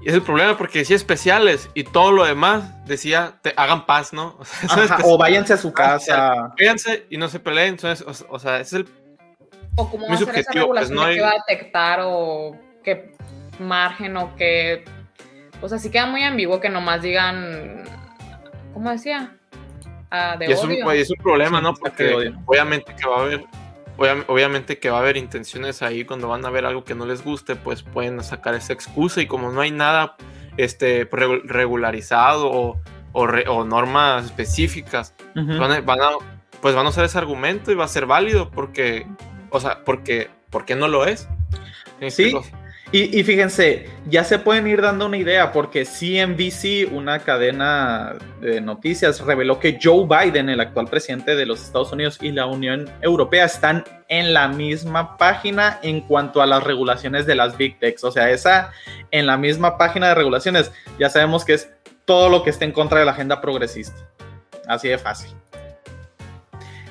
Y 0.04 0.08
es 0.10 0.14
el 0.14 0.22
problema 0.22 0.56
porque 0.58 0.80
decía 0.80 0.96
especiales 0.96 1.70
y 1.72 1.84
todo 1.84 2.12
lo 2.12 2.24
demás 2.24 2.84
decía 2.84 3.38
te 3.40 3.54
hagan 3.56 3.86
paz, 3.86 4.12
¿no? 4.12 4.36
O 4.38 4.44
sea, 4.44 4.84
Ajá, 4.84 4.98
o 5.04 5.16
váyanse 5.16 5.54
a 5.54 5.56
su 5.56 5.72
casa. 5.72 6.52
Véanse 6.58 7.06
y 7.08 7.16
no 7.16 7.28
se 7.28 7.40
peleen. 7.40 7.70
Entonces, 7.70 8.06
o, 8.28 8.34
o 8.34 8.38
sea, 8.38 8.56
ese 8.60 8.62
es 8.62 8.72
el 8.82 8.88
O 9.76 9.90
cómo 9.90 10.06
va 10.06 10.14
a 10.14 10.16
ser 10.18 10.28
esa 10.28 10.42
pues, 10.52 10.54
regulación 10.54 10.96
no 10.96 11.02
de 11.04 11.08
hay- 11.08 11.16
qué 11.16 11.22
va 11.22 11.30
a 11.30 11.44
detectar 11.48 12.00
o 12.02 12.52
qué 12.82 13.12
margen 13.58 14.16
o 14.18 14.36
qué. 14.36 14.84
O 15.62 15.68
sea, 15.68 15.78
sí 15.78 15.90
queda 15.90 16.06
muy 16.06 16.22
ambiguo 16.22 16.60
que 16.60 16.68
nomás 16.68 17.00
digan. 17.00 17.84
¿Cómo 18.74 18.90
decía? 18.90 19.36
Ah, 20.10 20.36
de 20.38 20.46
y 20.46 20.52
es 20.52 20.62
un, 20.62 20.72
es 20.72 21.10
un 21.10 21.16
problema, 21.22 21.60
¿no? 21.62 21.72
Porque 21.72 22.30
obviamente 22.44 22.94
que 22.94 23.08
va 23.08 23.16
a 23.16 23.22
haber, 23.22 23.44
obviamente 23.96 24.78
que 24.78 24.90
va 24.90 24.96
a 24.98 25.00
haber 25.00 25.16
intenciones 25.16 25.82
ahí 25.82 26.04
cuando 26.04 26.28
van 26.28 26.44
a 26.44 26.50
ver 26.50 26.64
algo 26.66 26.84
que 26.84 26.94
no 26.94 27.06
les 27.06 27.22
guste, 27.24 27.56
pues 27.56 27.82
pueden 27.82 28.22
sacar 28.22 28.54
esa 28.54 28.72
excusa 28.72 29.20
y 29.20 29.26
como 29.26 29.50
no 29.52 29.60
hay 29.60 29.70
nada 29.70 30.16
este 30.56 31.08
regu- 31.10 31.42
regularizado 31.44 32.50
o, 32.50 32.80
o 33.12 33.26
re- 33.26 33.46
o 33.48 33.64
normas 33.64 34.24
específicas, 34.26 35.14
van 35.58 35.72
a, 35.72 35.80
van 35.80 36.00
a- 36.00 36.10
pues 36.60 36.74
van 36.74 36.86
a 36.86 36.88
usar 36.90 37.04
ese 37.04 37.18
argumento 37.18 37.70
y 37.72 37.74
va 37.74 37.84
a 37.84 37.88
ser 37.88 38.06
válido 38.06 38.50
porque, 38.50 39.06
o 39.50 39.60
sea, 39.60 39.84
porque, 39.84 40.30
porque 40.50 40.74
no 40.76 40.88
lo 40.88 41.06
es. 41.06 41.28
¿Me 42.00 42.10
Sí. 42.10 42.30
Y, 42.94 43.18
y 43.18 43.24
fíjense, 43.24 43.90
ya 44.06 44.22
se 44.22 44.38
pueden 44.38 44.68
ir 44.68 44.80
dando 44.80 45.06
una 45.06 45.16
idea 45.16 45.50
porque 45.50 45.84
CNBC, 45.84 46.92
una 46.92 47.18
cadena 47.18 48.14
de 48.40 48.60
noticias, 48.60 49.18
reveló 49.18 49.58
que 49.58 49.80
Joe 49.82 50.06
Biden, 50.06 50.48
el 50.48 50.60
actual 50.60 50.86
presidente 50.86 51.34
de 51.34 51.44
los 51.44 51.60
Estados 51.60 51.90
Unidos 51.90 52.18
y 52.22 52.30
la 52.30 52.46
Unión 52.46 52.88
Europea, 53.02 53.46
están 53.46 53.82
en 54.06 54.32
la 54.32 54.46
misma 54.46 55.16
página 55.16 55.80
en 55.82 56.02
cuanto 56.02 56.40
a 56.40 56.46
las 56.46 56.62
regulaciones 56.62 57.26
de 57.26 57.34
las 57.34 57.56
Big 57.56 57.80
Techs. 57.80 58.04
O 58.04 58.12
sea, 58.12 58.30
esa 58.30 58.70
en 59.10 59.26
la 59.26 59.36
misma 59.38 59.76
página 59.76 60.10
de 60.10 60.14
regulaciones, 60.14 60.70
ya 60.96 61.10
sabemos 61.10 61.44
que 61.44 61.54
es 61.54 61.68
todo 62.04 62.28
lo 62.28 62.44
que 62.44 62.50
esté 62.50 62.64
en 62.64 62.70
contra 62.70 63.00
de 63.00 63.06
la 63.06 63.10
agenda 63.10 63.40
progresista. 63.40 64.08
Así 64.68 64.86
de 64.86 64.98
fácil. 64.98 65.32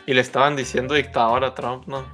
Y 0.05 0.13
le 0.13 0.19
estaban 0.19 0.57
diciendo 0.57 0.95
dictador 0.95 1.45
a 1.45 1.55
Trump, 1.55 1.87
¿no? 1.87 2.05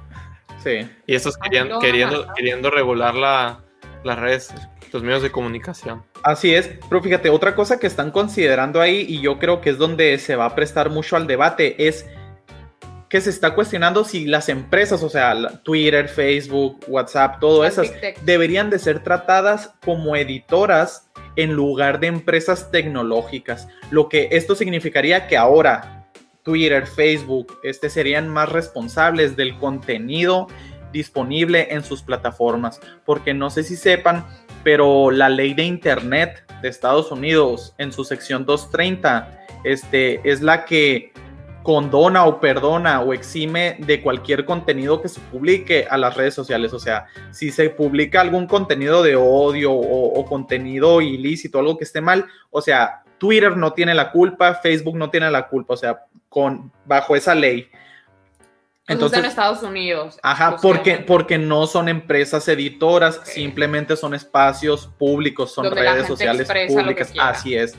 Sí. 0.62 0.88
Y 1.08 1.14
estos 1.16 1.36
querían, 1.36 1.70
no, 1.70 1.80
queriendo, 1.80 2.28
queriendo 2.36 2.70
regular 2.70 3.16
la, 3.16 3.64
las 4.04 4.18
redes, 4.18 4.54
los 4.92 5.02
medios 5.02 5.22
de 5.22 5.30
comunicación. 5.30 6.02
Así 6.22 6.54
es, 6.54 6.70
pero 6.88 7.02
fíjate, 7.02 7.30
otra 7.30 7.54
cosa 7.54 7.78
que 7.78 7.86
están 7.86 8.10
considerando 8.10 8.80
ahí, 8.80 9.04
y 9.08 9.20
yo 9.20 9.38
creo 9.38 9.60
que 9.60 9.70
es 9.70 9.78
donde 9.78 10.18
se 10.18 10.36
va 10.36 10.46
a 10.46 10.54
prestar 10.54 10.90
mucho 10.90 11.16
al 11.16 11.26
debate, 11.26 11.86
es 11.86 12.06
que 13.08 13.20
se 13.20 13.30
está 13.30 13.56
cuestionando 13.56 14.04
si 14.04 14.26
las 14.26 14.48
empresas, 14.48 15.02
o 15.02 15.08
sea, 15.08 15.34
Twitter, 15.64 16.08
Facebook, 16.08 16.84
WhatsApp, 16.86 17.40
todo 17.40 17.64
Las 17.64 17.78
esas, 17.78 17.92
deberían 18.22 18.70
de 18.70 18.78
ser 18.78 19.02
tratadas 19.02 19.74
como 19.84 20.14
editoras 20.14 21.10
en 21.34 21.52
lugar 21.52 21.98
de 21.98 22.06
empresas 22.06 22.70
tecnológicas. 22.70 23.66
Lo 23.90 24.08
que 24.08 24.28
esto 24.30 24.54
significaría 24.54 25.26
que 25.26 25.36
ahora 25.36 26.06
Twitter, 26.44 26.86
Facebook, 26.86 27.58
este 27.64 27.90
serían 27.90 28.28
más 28.28 28.48
responsables 28.48 29.36
del 29.36 29.58
contenido 29.58 30.46
disponible 30.92 31.68
en 31.70 31.82
sus 31.84 32.02
plataformas, 32.02 32.80
porque 33.04 33.34
no 33.34 33.50
sé 33.50 33.62
si 33.62 33.76
sepan, 33.76 34.24
pero 34.64 35.10
la 35.10 35.28
ley 35.28 35.54
de 35.54 35.64
internet 35.64 36.44
de 36.62 36.68
Estados 36.68 37.10
Unidos 37.10 37.74
en 37.78 37.92
su 37.92 38.04
sección 38.04 38.44
230 38.44 39.40
este 39.64 40.20
es 40.28 40.40
la 40.40 40.64
que 40.64 41.12
condona 41.62 42.24
o 42.24 42.40
perdona 42.40 43.02
o 43.02 43.12
exime 43.12 43.76
de 43.80 44.02
cualquier 44.02 44.44
contenido 44.44 45.02
que 45.02 45.08
se 45.08 45.20
publique 45.20 45.86
a 45.90 45.98
las 45.98 46.16
redes 46.16 46.34
sociales. 46.34 46.72
O 46.72 46.78
sea, 46.78 47.06
si 47.30 47.50
se 47.50 47.70
publica 47.70 48.20
algún 48.20 48.46
contenido 48.46 49.02
de 49.02 49.16
odio 49.16 49.72
o, 49.72 50.24
contenido 50.24 51.00
ilícito, 51.00 51.58
algo 51.58 51.76
que 51.76 51.84
esté 51.84 52.00
mal, 52.00 52.26
o 52.50 52.62
sea, 52.62 53.02
Twitter 53.18 53.56
no 53.56 53.72
tiene 53.74 53.94
la 53.94 54.10
culpa, 54.10 54.54
Facebook 54.54 54.96
no 54.96 55.10
tiene 55.10 55.30
la 55.30 55.48
culpa, 55.48 55.74
o 55.74 55.76
sea, 55.76 56.06
con, 56.28 56.72
bajo 56.86 57.14
esa 57.14 57.34
ley. 57.34 57.68
Entonces, 58.92 59.18
en 59.18 59.24
Estados 59.24 59.62
Unidos. 59.62 60.18
Ajá, 60.22 60.56
porque, 60.60 60.96
porque 60.96 61.38
no 61.38 61.66
son 61.66 61.88
empresas 61.88 62.46
editoras, 62.48 63.18
Ok. 63.18 63.24
simplemente 63.24 63.96
son 63.96 64.14
espacios 64.14 64.86
públicos, 64.98 65.52
son 65.52 65.64
Donde 65.64 65.80
redes 65.82 66.06
sociales 66.06 66.48
públicas. 66.68 67.12
Así 67.18 67.54
es. 67.54 67.76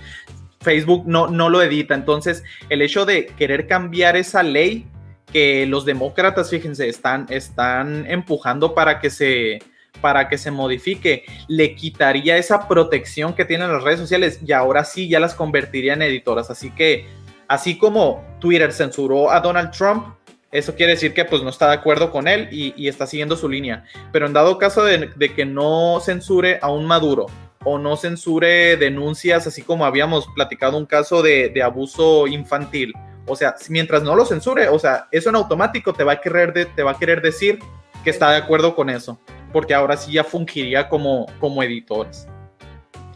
Facebook 0.62 1.04
no, 1.08 1.28
no 1.28 1.50
lo 1.50 1.62
edita. 1.62 1.96
Entonces, 1.96 2.44
el 2.70 2.82
hecho 2.82 3.06
de 3.06 3.26
querer 3.26 3.68
cambiar 3.68 4.16
esa 4.16 4.44
ley 4.44 4.88
que 5.32 5.66
los 5.66 5.86
demócratas, 5.86 6.50
fíjense, 6.50 6.88
están, 6.88 7.26
están 7.30 8.06
empujando 8.08 8.74
para 8.74 9.00
que 9.00 9.10
se 9.10 9.60
para 10.00 10.30
que 10.30 10.38
se 10.38 10.52
modifique, 10.52 11.26
le 11.48 11.76
quitaría 11.76 12.38
esa 12.38 12.68
protección 12.68 13.34
que 13.34 13.46
tienen 13.46 13.72
las 13.72 13.84
redes 13.84 14.00
sociales 14.00 14.40
y 14.44 14.52
ahora 14.52 14.84
sí 14.84 15.08
ya 15.08 15.20
las 15.20 15.36
convertiría 15.36 15.94
en 15.94 16.02
editoras. 16.02 16.50
Así 16.50 16.72
que, 16.72 17.08
así 17.48 17.78
como 17.78 18.26
Twitter 18.40 18.72
censuró 18.72 19.30
a 19.30 19.42
Donald 19.42 19.70
Trump, 19.72 20.16
eso 20.52 20.76
quiere 20.76 20.94
decir 20.94 21.14
que 21.14 21.26
pues 21.26 21.42
no 21.42 21.50
está 21.50 21.70
de 21.70 21.76
acuerdo 21.76 22.12
con 22.12 22.28
él 22.28 22.50
y, 22.52 22.88
está 22.88 23.08
siguiendo 23.08 23.36
su 23.36 23.48
línea. 23.48 23.86
Pero 24.12 24.26
en 24.26 24.34
dado 24.34 24.58
caso 24.58 24.84
de, 24.84 25.10
que 25.36 25.46
no 25.46 26.00
censure 26.04 26.60
a 26.62 26.70
un 26.70 26.86
Maduro 26.86 27.28
o 27.64 27.78
no 27.78 27.96
censure 27.96 28.76
denuncias, 28.76 29.48
así 29.48 29.62
como 29.62 29.86
habíamos 29.86 30.28
platicado 30.36 30.78
un 30.78 30.86
caso 30.86 31.22
de, 31.22 31.62
abuso 31.64 32.28
infantil, 32.28 32.94
o 33.28 33.36
sea, 33.36 33.56
mientras 33.70 34.04
no 34.04 34.16
lo 34.16 34.26
censure, 34.26 34.68
o 34.68 34.80
sea, 34.80 35.08
eso 35.12 35.30
en 35.30 35.36
automático 35.36 35.94
te 35.94 36.04
va 36.04 36.14
a 36.14 36.22
querer, 36.22 36.68
te 36.76 36.84
va 36.84 36.92
a 36.92 36.98
querer 36.98 37.22
decir 37.22 37.60
que 38.04 38.10
está 38.10 38.32
de 38.32 38.38
acuerdo 38.38 38.76
con 38.76 38.90
eso, 38.90 39.20
porque 39.54 39.76
ahora 39.76 39.96
sí 39.96 40.14
ya 40.14 40.24
fungiría 40.24 40.90
como, 40.90 41.28
como 41.40 41.62
editores. 41.62 42.28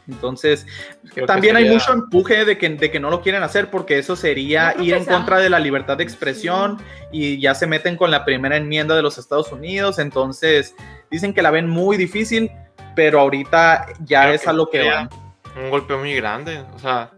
Entonces, 0.08 0.68
Creo 1.16 1.28
también 1.28 1.56
hay 1.56 1.70
mucho 1.70 1.94
empuje 1.94 2.44
de 2.44 2.58
que, 2.58 2.68
de 2.68 2.92
que 2.92 3.00
no 3.00 3.10
lo 3.10 3.22
quieren 3.22 3.42
hacer 3.42 3.70
porque 3.70 3.98
eso 3.98 4.18
sería 4.18 4.74
No 4.76 4.84
ir 4.84 4.94
en 4.96 5.06
contra 5.06 5.40
de 5.40 5.50
la 5.50 5.60
libertad 5.60 5.96
de 5.96 6.04
expresión 6.04 6.78
y 7.10 7.40
ya 7.40 7.56
se 7.56 7.68
meten 7.68 7.96
con 7.96 8.12
la 8.12 8.26
primera 8.26 8.58
enmienda 8.58 8.98
de 8.98 9.02
los 9.02 9.18
Estados 9.18 9.50
Unidos. 9.54 9.98
Entonces, 9.98 10.76
dicen 11.10 11.34
que 11.34 11.42
la 11.42 11.52
ven 11.52 11.70
muy 11.70 11.96
difícil, 11.96 12.52
pero 12.98 13.22
ahorita 13.22 13.86
ya 14.02 14.24
Creo 14.24 14.34
es 14.34 14.42
que 14.42 14.50
a 14.50 14.54
lo 14.54 14.70
que 14.70 14.84
van. 14.84 15.10
un 15.56 15.70
golpe 15.70 15.96
muy 15.96 16.14
grande. 16.16 16.66
O 16.76 16.80
sea, 16.80 17.12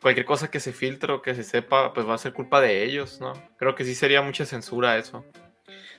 cualquier 0.00 0.24
cosa 0.24 0.48
que 0.48 0.60
se 0.60 0.72
filtre 0.72 1.12
o 1.12 1.20
que 1.20 1.34
se 1.34 1.42
sepa, 1.42 1.92
pues 1.92 2.06
va 2.08 2.14
a 2.14 2.18
ser 2.18 2.32
culpa 2.32 2.60
de 2.60 2.84
ellos, 2.84 3.20
¿no? 3.20 3.32
Creo 3.56 3.74
que 3.74 3.84
sí 3.84 3.96
sería 3.96 4.22
mucha 4.22 4.46
censura 4.46 4.96
eso. 4.96 5.24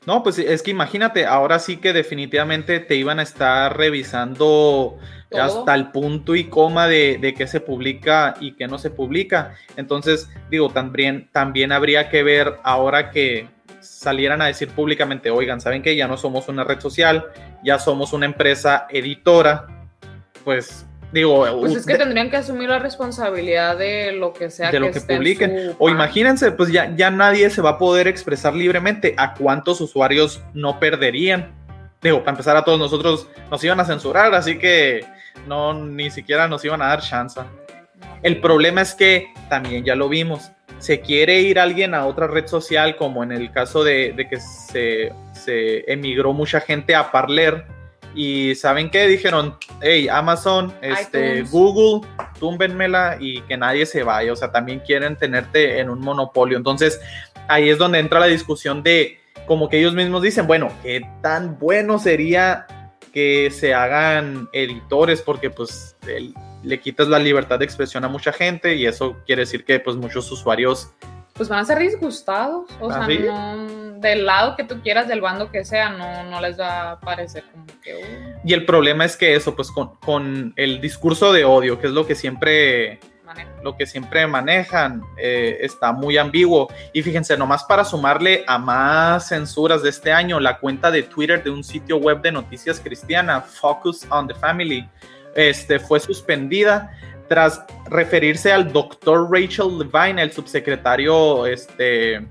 No, 0.06 0.24
pues 0.24 0.40
es 0.40 0.64
que 0.64 0.72
imagínate, 0.72 1.26
ahora 1.26 1.60
sí 1.60 1.78
que 1.78 1.92
definitivamente 1.92 2.80
te 2.80 2.96
iban 2.96 3.20
a 3.20 3.24
estar 3.24 3.76
revisando 3.76 4.98
Todo. 5.30 5.42
hasta 5.42 5.76
el 5.76 5.92
punto 5.92 6.36
y 6.36 6.46
coma 6.46 6.88
de, 6.88 7.20
de 7.22 7.36
qué 7.36 7.46
se 7.46 7.60
publica 7.60 8.34
y 8.40 8.54
qué 8.54 8.68
no 8.68 8.80
se 8.80 8.90
publica. 8.90 9.54
Entonces, 9.76 10.28
digo, 10.50 10.70
también, 10.70 11.30
también 11.32 11.72
habría 11.72 12.10
que 12.10 12.24
ver 12.24 12.56
ahora 12.64 13.12
que 13.12 13.48
salieran 13.80 14.42
a 14.42 14.48
decir 14.48 14.70
públicamente, 14.70 15.30
oigan, 15.30 15.62
¿saben 15.62 15.84
que 15.84 15.96
Ya 15.96 16.08
no 16.08 16.18
somos 16.18 16.48
una 16.50 16.64
red 16.64 16.80
social, 16.80 17.26
ya 17.64 17.78
somos 17.78 18.12
una 18.14 18.26
empresa 18.26 18.88
editora. 18.90 19.68
Pues, 20.44 20.86
digo, 21.12 21.46
Pues 21.60 21.76
es 21.76 21.86
que 21.86 21.94
de- 21.94 22.00
tendrían 22.00 22.30
que 22.32 22.38
asumir 22.38 22.70
la 22.70 22.80
responsabilidad 22.80 23.78
de 23.78 24.14
lo 24.14 24.34
que 24.34 24.50
sea 24.50 24.72
de 24.72 24.80
lo 24.80 24.92
que 24.92 24.98
esté 24.98 25.14
en 25.14 25.20
publiquen. 25.20 25.76
O 25.78 25.90
imagínense, 25.90 26.52
pues 26.52 26.72
ya, 26.72 26.96
ya 26.96 27.12
nadie 27.12 27.50
se 27.52 27.62
va 27.62 27.72
a 27.72 27.78
poder 27.78 28.08
expresar 28.08 28.56
libremente. 28.56 29.14
¿A 29.18 29.34
cuántos 29.36 29.80
usuarios 29.80 30.42
no 30.54 30.80
perderían? 30.80 31.52
Digo, 32.02 32.20
para 32.20 32.32
empezar, 32.32 32.56
a 32.58 32.64
todos 32.64 32.80
nosotros 32.80 33.28
nos 33.52 33.64
iban 33.64 33.80
a 33.80 33.86
censurar, 33.86 34.34
así 34.34 34.58
que 34.58 35.06
no, 35.48 35.74
ni 35.74 36.10
siquiera 36.12 36.48
nos 36.48 36.64
iban 36.66 36.82
a 36.82 36.88
dar 36.88 37.02
chance. 37.02 37.40
El 38.22 38.42
problema 38.42 38.82
es 38.82 38.94
que 38.94 39.34
también 39.50 39.84
ya 39.84 39.96
lo 39.96 40.10
vimos. 40.10 40.52
Se 40.80 41.02
quiere 41.02 41.42
ir 41.42 41.60
alguien 41.60 41.94
a 41.94 42.06
otra 42.06 42.28
red 42.28 42.48
social, 42.48 42.96
como 42.96 43.24
en 43.24 43.32
el 43.32 43.52
caso 43.52 43.84
de, 43.84 44.14
de 44.14 44.28
que 44.28 44.40
se, 44.40 45.12
se 45.34 45.92
emigró 45.92 46.34
mucha 46.34 46.62
gente 46.62 46.96
a 46.96 47.12
Parler. 47.12 47.66
Y 48.16 48.56
¿saben 48.56 48.90
qué? 48.90 49.08
Dijeron, 49.08 49.56
hey, 49.82 50.08
Amazon, 50.10 50.74
este, 50.82 51.36
iTunes. 51.36 51.52
Google, 51.52 52.08
túmbenmela 52.40 53.18
y 53.20 53.42
que 53.42 53.58
nadie 53.58 53.86
se 53.86 54.04
vaya. 54.04 54.34
O 54.34 54.36
sea, 54.36 54.52
también 54.52 54.80
quieren 54.80 55.16
tenerte 55.16 55.80
en 55.80 55.90
un 55.90 56.00
monopolio. 56.00 56.58
Entonces, 56.58 57.00
ahí 57.48 57.70
es 57.70 57.78
donde 57.78 58.00
entra 58.00 58.20
la 58.20 58.26
discusión 58.26 58.82
de, 58.84 59.20
como 59.46 59.70
que 59.70 59.80
ellos 59.80 59.94
mismos 59.94 60.22
dicen, 60.22 60.48
bueno, 60.48 60.72
¿qué 60.82 61.02
tan 61.22 61.60
bueno 61.60 62.00
sería 62.00 62.66
que 63.12 63.50
se 63.52 63.74
hagan 63.74 64.48
editores? 64.54 65.22
Porque 65.22 65.50
pues 65.50 65.96
el- 66.08 66.34
le 66.64 66.80
quitas 66.80 67.08
la 67.08 67.20
libertad 67.20 67.60
de 67.60 67.66
expresión 67.66 68.04
a 68.04 68.08
mucha 68.10 68.32
gente 68.34 68.76
y 68.76 68.86
eso 68.86 69.18
quiere 69.26 69.42
decir 69.44 69.64
que 69.64 69.80
pues 69.80 69.96
muchos 69.96 70.30
usuarios 70.32 70.92
Pues 71.34 71.48
van 71.48 71.60
a 71.60 71.66
ser 71.66 71.80
disgustados. 71.80 72.66
O 72.82 72.92
sea, 72.92 73.04
¿Ah, 73.04 73.08
sí? 73.08 73.20
no, 73.26 74.00
del 74.02 74.26
lado 74.26 74.56
que 74.58 74.66
tú 74.66 74.82
quieras, 74.82 75.08
del 75.08 75.22
bando 75.22 75.50
que 75.52 75.64
sea, 75.64 75.90
no, 75.90 76.24
no 76.30 76.42
les 76.42 76.60
va 76.60 76.92
a 76.92 77.00
parecer 77.00 77.46
como 77.54 77.66
que. 77.82 77.96
uh, 77.96 78.40
y 78.48 78.54
el 78.54 78.66
problema 78.66 79.06
es 79.06 79.16
que 79.16 79.36
eso 79.36 79.56
pues 79.56 79.72
con, 79.72 79.96
con 79.98 80.54
el 80.58 80.82
discurso 80.82 81.32
de 81.32 81.46
odio 81.46 81.80
que 81.80 81.88
es 81.88 81.94
lo 81.94 82.06
que 82.06 82.16
siempre 82.16 83.00
lo 83.64 83.76
que 83.76 83.86
siempre 83.86 84.26
manejan 84.28 85.04
eh, 85.18 85.58
está 85.62 85.92
muy 85.92 86.18
ambiguo. 86.18 86.68
Y 86.94 87.02
fíjense, 87.02 87.38
nomás 87.38 87.64
para 87.64 87.84
sumarle 87.84 88.44
a 88.48 88.58
más 88.58 89.30
censuras 89.30 89.84
de 89.84 89.90
este 89.90 90.12
año, 90.12 90.40
la 90.40 90.60
cuenta 90.60 90.92
de 90.92 91.04
Twitter 91.04 91.44
de 91.44 91.50
un 91.50 91.64
sitio 91.64 91.98
web 91.98 92.22
de 92.22 92.32
noticias 92.32 92.80
cristiana, 92.80 93.42
Focus 93.42 94.06
on 94.10 94.28
the 94.28 94.36
Family, 94.36 94.88
este, 95.36 95.80
fue 95.80 96.00
suspendida 96.00 96.92
tras 97.28 97.64
referirse 97.90 98.52
al 98.52 98.74
doctor 98.74 99.30
Rachel 99.32 99.78
Levine, 99.78 100.22
el 100.22 100.32
subsecretario 100.32 101.46
este, 101.46 102.28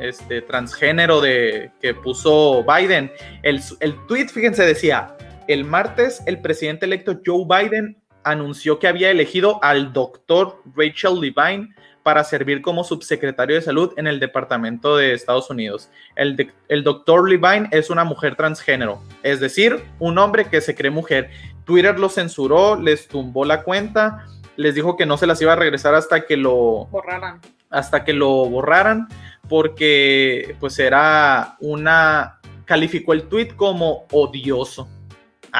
este, 0.00 0.42
transgénero 0.42 1.20
de, 1.20 1.72
que 1.80 1.94
puso 1.94 2.64
Biden. 2.64 3.10
El, 3.42 3.60
el 3.80 4.06
tweet, 4.06 4.28
fíjense, 4.28 4.64
decía, 4.64 5.16
el 5.48 5.64
martes 5.64 6.22
el 6.26 6.40
presidente 6.40 6.86
electo 6.86 7.20
Joe 7.24 7.44
Biden 7.46 7.96
anunció 8.26 8.78
que 8.78 8.88
había 8.88 9.10
elegido 9.10 9.58
al 9.62 9.92
doctor 9.92 10.62
Rachel 10.76 11.20
Levine 11.20 11.74
para 12.02 12.22
servir 12.22 12.62
como 12.62 12.84
subsecretario 12.84 13.56
de 13.56 13.62
salud 13.62 13.92
en 13.96 14.06
el 14.06 14.20
Departamento 14.20 14.96
de 14.96 15.12
Estados 15.12 15.50
Unidos. 15.50 15.90
El, 16.14 16.36
de- 16.36 16.52
el 16.68 16.84
doctor 16.84 17.28
Levine 17.28 17.68
es 17.72 17.90
una 17.90 18.04
mujer 18.04 18.36
transgénero, 18.36 19.02
es 19.22 19.40
decir, 19.40 19.82
un 19.98 20.18
hombre 20.18 20.44
que 20.44 20.60
se 20.60 20.74
cree 20.74 20.90
mujer. 20.90 21.30
Twitter 21.64 21.98
lo 21.98 22.08
censuró, 22.08 22.80
les 22.80 23.08
tumbó 23.08 23.44
la 23.44 23.62
cuenta, 23.64 24.24
les 24.56 24.74
dijo 24.76 24.96
que 24.96 25.04
no 25.06 25.16
se 25.16 25.26
las 25.26 25.42
iba 25.42 25.54
a 25.54 25.56
regresar 25.56 25.94
hasta 25.96 26.26
que 26.26 26.36
lo, 26.36 26.86
Borraran. 26.92 27.40
hasta 27.70 28.04
que 28.04 28.12
lo 28.12 28.28
borraran 28.46 29.08
porque 29.48 30.56
pues 30.60 30.78
era 30.78 31.56
una 31.60 32.40
calificó 32.64 33.12
el 33.12 33.24
tweet 33.28 33.48
como 33.56 34.06
odioso 34.12 34.88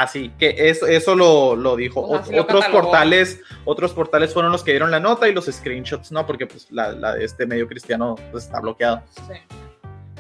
así 0.03 0.31
que 0.39 0.55
eso, 0.69 0.87
eso 0.87 1.15
lo, 1.15 1.57
lo 1.57 1.75
dijo 1.77 2.07
Ot- 2.09 2.31
lo 2.31 2.43
otros 2.43 2.65
portales 2.67 3.41
otros 3.65 3.93
portales 3.93 4.33
fueron 4.33 4.53
los 4.53 4.63
que 4.63 4.73
dieron 4.73 4.91
la 4.91 5.01
nota 5.01 5.29
y 5.29 5.33
los 5.33 5.47
screenshots 5.47 6.13
no 6.13 6.27
porque 6.27 6.47
pues 6.47 6.67
la, 6.71 6.93
la 6.93 7.15
de 7.15 7.25
este 7.25 7.47
medio 7.47 7.67
cristiano 7.67 8.15
pues, 8.31 8.45
está 8.45 8.61
bloqueado 8.61 9.03
Sí. 9.27 9.33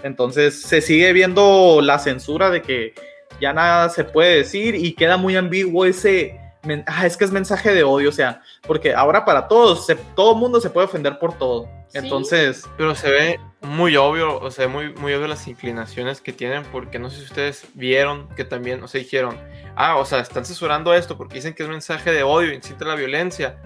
entonces 0.02 0.62
se 0.62 0.80
sigue 0.80 1.12
viendo 1.12 1.80
la 1.82 1.98
censura 1.98 2.50
de 2.50 2.62
que 2.62 2.94
ya 3.40 3.52
nada 3.52 3.88
se 3.88 4.04
puede 4.04 4.36
decir 4.36 4.74
y 4.74 4.94
queda 4.94 5.16
muy 5.16 5.36
ambiguo 5.36 5.84
ese... 5.84 6.40
ah, 6.86 7.04
es 7.06 7.16
que 7.16 7.24
es 7.26 7.30
mensaje 7.30 7.74
de 7.74 7.84
odio, 7.84 8.08
o 8.08 8.12
sea, 8.12 8.40
porque 8.66 8.94
ahora 8.94 9.24
para 9.26 9.46
todos, 9.46 9.84
se- 9.84 9.94
todo 10.14 10.32
el 10.32 10.38
mundo 10.38 10.58
se 10.60 10.70
puede 10.70 10.86
ofender 10.86 11.18
por 11.18 11.36
todo. 11.36 11.68
Sí. 11.88 11.98
Entonces, 11.98 12.64
Pero 12.78 12.94
se 12.94 13.10
ve 13.10 13.40
muy 13.62 13.96
obvio, 13.96 14.38
o 14.38 14.50
sea, 14.50 14.68
muy, 14.68 14.92
muy 14.94 15.12
obvio 15.14 15.26
las 15.28 15.46
inclinaciones 15.48 16.20
que 16.20 16.32
tienen, 16.32 16.62
porque 16.64 16.98
no 16.98 17.10
sé 17.10 17.18
si 17.18 17.24
ustedes 17.24 17.66
vieron 17.74 18.28
que 18.36 18.44
también, 18.44 18.82
o 18.82 18.88
sea, 18.88 19.00
dijeron, 19.00 19.38
ah, 19.74 19.96
o 19.96 20.04
sea, 20.04 20.20
están 20.20 20.44
censurando 20.44 20.94
esto 20.94 21.16
porque 21.16 21.36
dicen 21.36 21.54
que 21.54 21.62
es 21.62 21.68
mensaje 21.68 22.12
de 22.12 22.22
odio, 22.22 22.52
incita 22.52 22.84
a 22.84 22.88
la 22.88 22.94
violencia, 22.94 23.58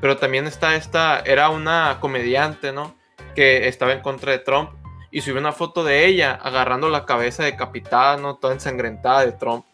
pero 0.00 0.16
también 0.16 0.46
está 0.46 0.74
esta, 0.76 1.20
era 1.20 1.50
una 1.50 1.98
comediante, 2.00 2.72
¿no? 2.72 2.96
Que 3.34 3.68
estaba 3.68 3.92
en 3.92 4.00
contra 4.00 4.32
de 4.32 4.38
Trump 4.38 4.70
y 5.10 5.20
subió 5.20 5.38
una 5.40 5.52
foto 5.52 5.84
de 5.84 6.06
ella 6.06 6.32
agarrando 6.42 6.88
la 6.88 7.04
cabeza 7.06 7.44
decapitada, 7.44 8.16
¿no? 8.16 8.36
Toda 8.36 8.54
ensangrentada 8.54 9.24
de 9.24 9.32
Trump. 9.32 9.64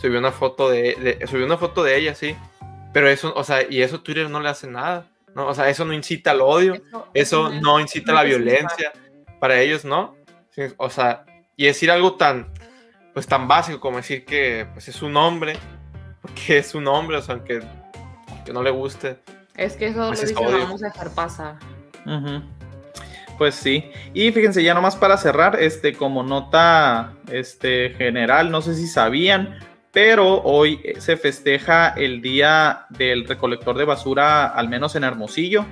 Subió 0.00 0.18
una 0.18 0.32
foto 0.32 0.68
de, 0.70 0.94
de- 1.18 1.26
subió 1.26 1.46
una 1.46 1.56
foto 1.58 1.82
de 1.82 1.96
ella, 1.96 2.14
sí. 2.14 2.34
Pero 2.92 3.08
eso, 3.08 3.32
o 3.36 3.44
sea, 3.44 3.62
y 3.68 3.82
eso 3.82 4.00
Twitter 4.00 4.28
no 4.28 4.40
le 4.40 4.48
hace 4.48 4.66
nada, 4.66 5.06
¿no? 5.34 5.46
O 5.46 5.54
sea, 5.54 5.68
eso 5.68 5.84
no 5.84 5.92
incita 5.92 6.32
al 6.32 6.40
odio. 6.40 6.82
Eso 7.14 7.50
no 7.50 7.78
incita 7.78 8.12
a 8.12 8.16
la 8.16 8.22
violencia 8.24 8.92
para 9.40 9.58
ellos, 9.60 9.84
¿no? 9.84 10.14
O 10.76 10.90
sea, 10.90 11.24
y 11.56 11.66
decir 11.66 11.90
algo 11.90 12.14
tan, 12.14 12.52
pues 13.14 13.26
tan 13.26 13.48
básico 13.48 13.80
como 13.80 13.96
decir 13.96 14.24
que 14.24 14.66
pues 14.72 14.88
es 14.88 15.02
un 15.02 15.16
hombre, 15.16 15.56
porque 16.22 16.58
es 16.58 16.74
un 16.74 16.86
hombre, 16.86 17.16
o 17.16 17.22
sea, 17.22 17.34
aunque 17.34 17.60
que 18.44 18.52
no 18.52 18.62
le 18.62 18.70
guste. 18.70 19.18
Es 19.56 19.76
que 19.76 19.88
eso 19.88 20.08
Pues 20.08 20.22
lo 20.22 20.28
es 20.28 20.36
odio. 20.36 20.58
vamos 20.64 20.82
a 20.82 20.86
dejar 20.86 21.10
pasar. 21.14 21.56
pues 23.38 23.54
sí. 23.54 23.90
Y 24.14 24.30
fíjense, 24.32 24.62
ya 24.62 24.74
nomás 24.74 24.96
para 24.96 25.16
cerrar, 25.16 25.58
este, 25.60 25.94
como 25.94 26.22
nota 26.22 27.14
este, 27.30 27.90
general, 27.90 28.50
no 28.50 28.60
sé 28.62 28.74
si 28.74 28.86
sabían, 28.86 29.58
pero 29.92 30.42
hoy 30.42 30.80
se 30.98 31.16
festeja 31.16 31.88
el 31.96 32.20
día 32.22 32.86
del 32.90 33.26
recolector 33.26 33.76
de 33.76 33.84
basura, 33.84 34.46
al 34.46 34.68
menos 34.68 34.94
en 34.94 35.04
Hermosillo. 35.04 35.64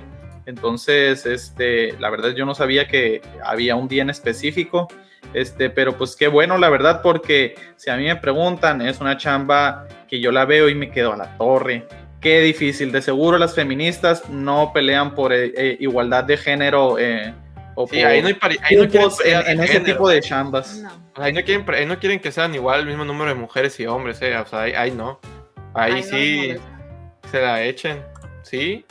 Entonces, 0.49 1.27
este, 1.27 1.93
la 1.99 2.09
verdad 2.09 2.31
yo 2.31 2.43
no 2.43 2.55
sabía 2.55 2.87
que 2.87 3.21
había 3.45 3.75
un 3.75 3.87
día 3.87 4.01
en 4.01 4.09
específico. 4.09 4.87
Este, 5.35 5.69
pero 5.69 5.95
pues 5.95 6.15
qué 6.15 6.27
bueno, 6.27 6.57
la 6.57 6.69
verdad, 6.69 7.01
porque 7.03 7.53
si 7.75 7.91
a 7.91 7.97
mí 7.97 8.05
me 8.05 8.15
preguntan, 8.15 8.81
es 8.81 8.99
una 8.99 9.15
chamba 9.15 9.87
que 10.07 10.19
yo 10.19 10.31
la 10.31 10.45
veo 10.45 10.67
y 10.67 10.73
me 10.73 10.89
quedo 10.89 11.13
a 11.13 11.17
la 11.17 11.37
torre. 11.37 11.85
Qué 12.19 12.41
difícil. 12.41 12.91
De 12.91 13.03
seguro 13.03 13.37
las 13.37 13.53
feministas 13.53 14.27
no 14.27 14.71
pelean 14.73 15.13
por 15.13 15.31
eh, 15.33 15.53
eh, 15.55 15.77
igualdad 15.79 16.23
de 16.23 16.35
género 16.37 16.97
eh, 16.97 17.31
o 17.75 17.87
Sí, 17.87 17.97
por 17.97 18.07
ahí 18.07 18.21
no 18.23 18.27
hay 18.29 18.37
ahí 18.63 18.75
no 18.75 18.89
quieren 18.89 19.09
en, 19.23 19.47
en 19.51 19.59
ese 19.59 19.73
género. 19.73 19.85
tipo 19.85 20.09
de 20.09 20.19
chambas. 20.19 20.77
No. 20.77 20.89
O 21.13 21.15
sea, 21.17 21.25
ahí 21.25 21.33
no 21.33 21.43
quieren, 21.43 21.69
ahí 21.69 21.85
no 21.85 21.99
quieren 21.99 22.19
que 22.19 22.31
sean 22.31 22.55
igual 22.55 22.79
el 22.79 22.87
mismo 22.87 23.05
número 23.05 23.29
de 23.29 23.35
mujeres 23.35 23.79
y 23.79 23.85
hombres, 23.85 24.19
eh, 24.23 24.35
o 24.35 24.47
sea, 24.47 24.61
ahí, 24.63 24.73
ahí 24.73 24.91
no. 24.91 25.19
Ahí 25.75 25.93
les 25.93 26.09
sí 26.09 26.55
se 27.29 27.39
la 27.39 27.63
echen, 27.63 28.03
¿sí? 28.41 28.83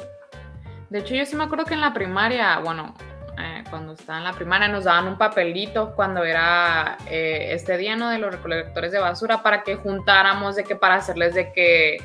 De 0.90 1.00
hecho, 1.00 1.14
yo 1.14 1.24
sí 1.26 1.36
me 1.36 1.44
acuerdo 1.44 1.64
que 1.64 1.74
en 1.74 1.80
la 1.80 1.92
primaria, 1.92 2.58
bueno, 2.60 2.94
eh, 3.38 3.62
cuando 3.70 3.92
estaba 3.92 4.18
en 4.18 4.24
la 4.24 4.32
primaria 4.32 4.68
nos 4.68 4.84
daban 4.84 5.06
un 5.06 5.18
papelito 5.18 5.94
cuando 5.94 6.24
era 6.24 6.98
eh, 7.06 7.50
este 7.52 7.76
día, 7.76 7.94
¿no? 7.94 8.10
De 8.10 8.18
los 8.18 8.32
recolectores 8.32 8.90
de 8.90 8.98
basura 8.98 9.42
para 9.42 9.62
que 9.62 9.76
juntáramos 9.76 10.56
de 10.56 10.64
que 10.64 10.74
para 10.76 10.96
hacerles 10.96 11.34
de 11.34 11.52
que 11.52 11.98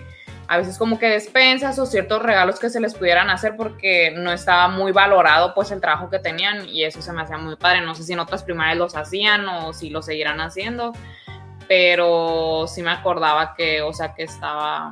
a 0.48 0.58
veces 0.58 0.78
como 0.78 1.00
que 1.00 1.08
despensas 1.08 1.80
o 1.80 1.86
ciertos 1.86 2.22
regalos 2.22 2.60
que 2.60 2.70
se 2.70 2.80
les 2.80 2.94
pudieran 2.94 3.30
hacer 3.30 3.56
porque 3.56 4.12
no 4.12 4.32
estaba 4.32 4.68
muy 4.68 4.92
valorado 4.92 5.54
pues 5.54 5.72
el 5.72 5.80
trabajo 5.80 6.10
que 6.10 6.20
tenían 6.20 6.68
y 6.68 6.84
eso 6.84 7.02
se 7.02 7.14
me 7.14 7.22
hacía 7.24 7.38
muy 7.38 7.56
padre. 7.56 7.82
No 7.82 7.96
sé 7.96 8.04
si 8.04 8.14
en 8.14 8.20
otras 8.20 8.44
primarias 8.44 8.78
los 8.78 8.96
hacían 8.96 9.48
o 9.48 9.74
si 9.74 9.90
lo 9.90 10.02
seguirán 10.02 10.42
haciendo, 10.42 10.92
pero 11.68 12.66
sí 12.68 12.84
me 12.84 12.92
acordaba 12.92 13.56
que, 13.56 13.82
o 13.82 13.94
sea, 13.94 14.14
que 14.14 14.24
estaba 14.24 14.92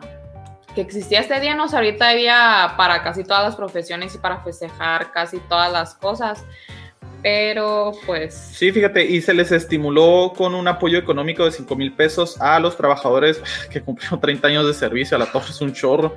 que 0.74 0.82
existía 0.82 1.20
este 1.20 1.40
día, 1.40 1.56
no 1.56 1.68
sé, 1.68 1.76
ahorita 1.76 2.08
hay 2.08 2.20
día 2.20 2.74
para 2.78 3.04
casi 3.04 3.24
todas 3.24 3.44
las 3.44 3.56
profesiones 3.56 4.16
y 4.16 4.18
para 4.18 4.42
festejar 4.44 5.12
casi 5.12 5.40
todas 5.40 5.72
las 5.72 5.96
cosas, 5.96 6.44
Pero 7.22 7.92
pues 8.06 8.34
Sí, 8.34 8.72
fíjate, 8.72 9.06
y 9.06 9.22
se 9.22 9.34
les 9.34 9.52
estimuló 9.52 10.34
con 10.36 10.56
un 10.56 10.68
apoyo 10.68 10.98
económico 10.98 11.46
de 11.46 11.52
5 11.52 11.76
mil 11.76 11.94
pesos 11.94 12.40
a 12.42 12.60
los 12.60 12.76
trabajadores 12.78 13.42
que 13.70 13.82
cumplieron 13.82 14.20
30 14.20 14.48
años 14.48 14.68
de 14.68 14.74
servicio, 14.74 15.18
a 15.18 15.20
la 15.20 15.32
torre 15.32 15.50
es 15.50 15.62
un 15.62 15.74
chorro. 15.74 16.16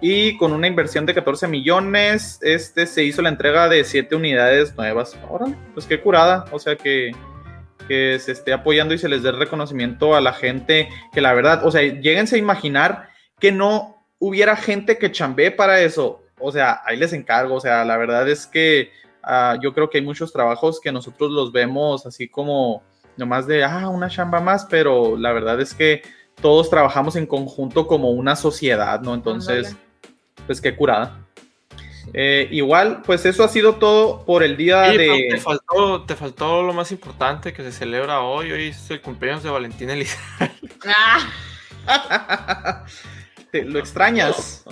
Y 0.00 0.36
con 0.36 0.52
una 0.52 0.66
inversión 0.66 1.06
de 1.06 1.14
14 1.14 1.46
millones, 1.46 2.40
este 2.42 2.86
se 2.86 3.04
hizo 3.04 3.22
la 3.22 3.28
entrega 3.28 3.68
de 3.68 3.84
7 3.84 4.16
unidades 4.16 4.74
nuevas. 4.76 5.16
Órale, 5.30 5.54
pues 5.74 5.86
qué 5.86 6.00
curada, 6.00 6.44
o 6.50 6.58
sea 6.58 6.74
que, 6.74 7.12
que 7.86 8.18
se 8.18 8.32
esté 8.32 8.52
apoyando 8.52 8.94
y 8.94 8.98
se 8.98 9.08
les 9.08 9.22
dé 9.22 9.30
reconocimiento 9.30 10.16
a 10.16 10.20
la 10.20 10.32
gente 10.32 10.88
que 11.12 11.20
la 11.20 11.32
verdad, 11.34 11.64
o 11.64 11.70
sea, 11.70 11.82
lléguense 11.82 12.34
a 12.34 12.38
imaginar 12.38 13.11
que 13.42 13.52
no 13.52 14.06
hubiera 14.18 14.56
gente 14.56 14.96
que 14.96 15.12
chambee 15.12 15.50
para 15.50 15.82
eso. 15.82 16.22
O 16.38 16.50
sea, 16.50 16.80
ahí 16.86 16.96
les 16.96 17.12
encargo, 17.12 17.56
o 17.56 17.60
sea, 17.60 17.84
la 17.84 17.98
verdad 17.98 18.26
es 18.26 18.46
que 18.46 18.90
Ah, 19.22 19.56
yo 19.60 19.72
creo 19.72 19.88
que 19.88 19.98
hay 19.98 20.04
muchos 20.04 20.32
trabajos 20.32 20.80
que 20.80 20.90
nosotros 20.90 21.30
los 21.30 21.52
vemos 21.52 22.06
así 22.06 22.28
como 22.28 22.82
nomás 23.16 23.46
de, 23.46 23.62
ah, 23.62 23.88
una 23.88 24.08
chamba 24.08 24.40
más, 24.40 24.66
pero 24.68 25.16
la 25.16 25.32
verdad 25.32 25.60
es 25.60 25.74
que 25.74 26.02
todos 26.40 26.68
trabajamos 26.70 27.14
en 27.16 27.26
conjunto 27.26 27.86
como 27.86 28.10
una 28.10 28.34
sociedad, 28.34 29.00
¿no? 29.00 29.14
Entonces, 29.14 29.76
pues 30.46 30.60
qué 30.60 30.74
curada. 30.74 31.18
Eh, 32.14 32.48
igual, 32.50 33.02
pues 33.06 33.24
eso 33.26 33.44
ha 33.44 33.48
sido 33.48 33.76
todo 33.76 34.24
por 34.24 34.42
el 34.42 34.56
día 34.56 34.90
Sí, 34.90 34.96
pero 34.96 35.14
te 35.14 35.34
de... 35.34 35.40
faltó, 35.40 36.02
te 36.02 36.16
faltó 36.16 36.62
lo 36.62 36.72
más 36.72 36.90
importante 36.90 37.52
que 37.52 37.62
se 37.62 37.70
celebra 37.70 38.22
hoy. 38.22 38.50
Hoy 38.50 38.68
es 38.68 38.90
el 38.90 39.00
cumpleaños 39.00 39.44
de 39.44 39.50
Valentín 39.50 39.88
Elizalde. 39.88 40.52
ah, 41.86 42.84
Te- 43.52 43.64
¿Lo 43.64 43.78
extrañas? 43.78 44.64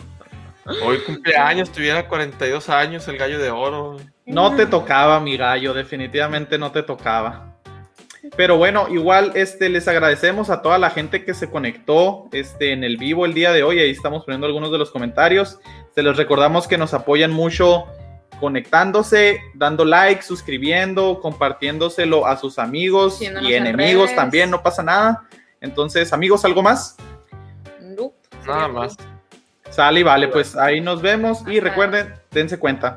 Hoy 0.85 0.99
cumpleaños, 1.07 1.71
tuviera 1.71 2.09
42 2.09 2.69
años, 2.69 3.07
el 3.09 3.17
gallo 3.19 3.39
de 3.39 3.51
oro. 3.51 3.97
No 4.27 4.57
te 4.57 4.67
tocaba, 4.67 5.21
mi 5.21 5.37
gallo, 5.37 5.73
definitivamente 5.75 6.59
no 6.59 6.73
te 6.73 6.83
tocaba. 6.83 7.47
Pero 8.37 8.57
bueno, 8.59 8.87
igual 8.91 9.33
este, 9.35 9.69
les 9.69 9.89
agradecemos 9.89 10.51
a 10.51 10.63
toda 10.63 10.79
la 10.79 10.91
gente 10.91 11.25
que 11.25 11.35
se 11.35 11.51
conectó 11.51 12.29
este, 12.33 12.73
en 12.73 12.85
el 12.85 12.97
vivo 12.97 13.25
el 13.27 13.35
día 13.35 13.53
de 13.53 13.63
hoy. 13.63 13.79
Ahí 13.81 13.91
estamos 13.91 14.25
poniendo 14.25 14.47
algunos 14.47 14.71
de 14.73 14.79
los 14.79 14.91
comentarios. 14.91 15.59
Se 15.95 16.03
les 16.03 16.17
recordamos 16.17 16.67
que 16.69 16.79
nos 16.79 16.93
apoyan 16.95 17.33
mucho 17.33 17.87
conectándose, 18.39 19.41
dando 19.55 19.85
like, 19.85 20.23
suscribiendo, 20.23 21.21
compartiéndoselo 21.21 22.27
a 22.27 22.37
sus 22.37 22.59
amigos 22.59 23.21
y 23.21 23.27
en 23.27 23.67
enemigos 23.67 24.05
redes. 24.07 24.17
también, 24.17 24.51
no 24.51 24.63
pasa 24.63 24.83
nada. 24.83 25.25
Entonces, 25.61 26.13
amigos, 26.13 26.45
¿algo 26.45 26.63
más? 26.63 26.97
Nada 28.47 28.69
más. 28.69 28.97
Sale 29.71 30.01
y 30.01 30.03
vale, 30.03 30.29
pues 30.29 30.57
ahí 30.57 30.81
nos 30.81 31.01
vemos 31.01 31.47
y 31.47 31.61
recuerden, 31.61 32.15
dense 32.31 32.59
cuenta. 32.59 32.97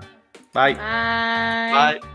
Bye. 0.53 0.75
Bye. 0.75 1.99
Bye. 1.99 2.12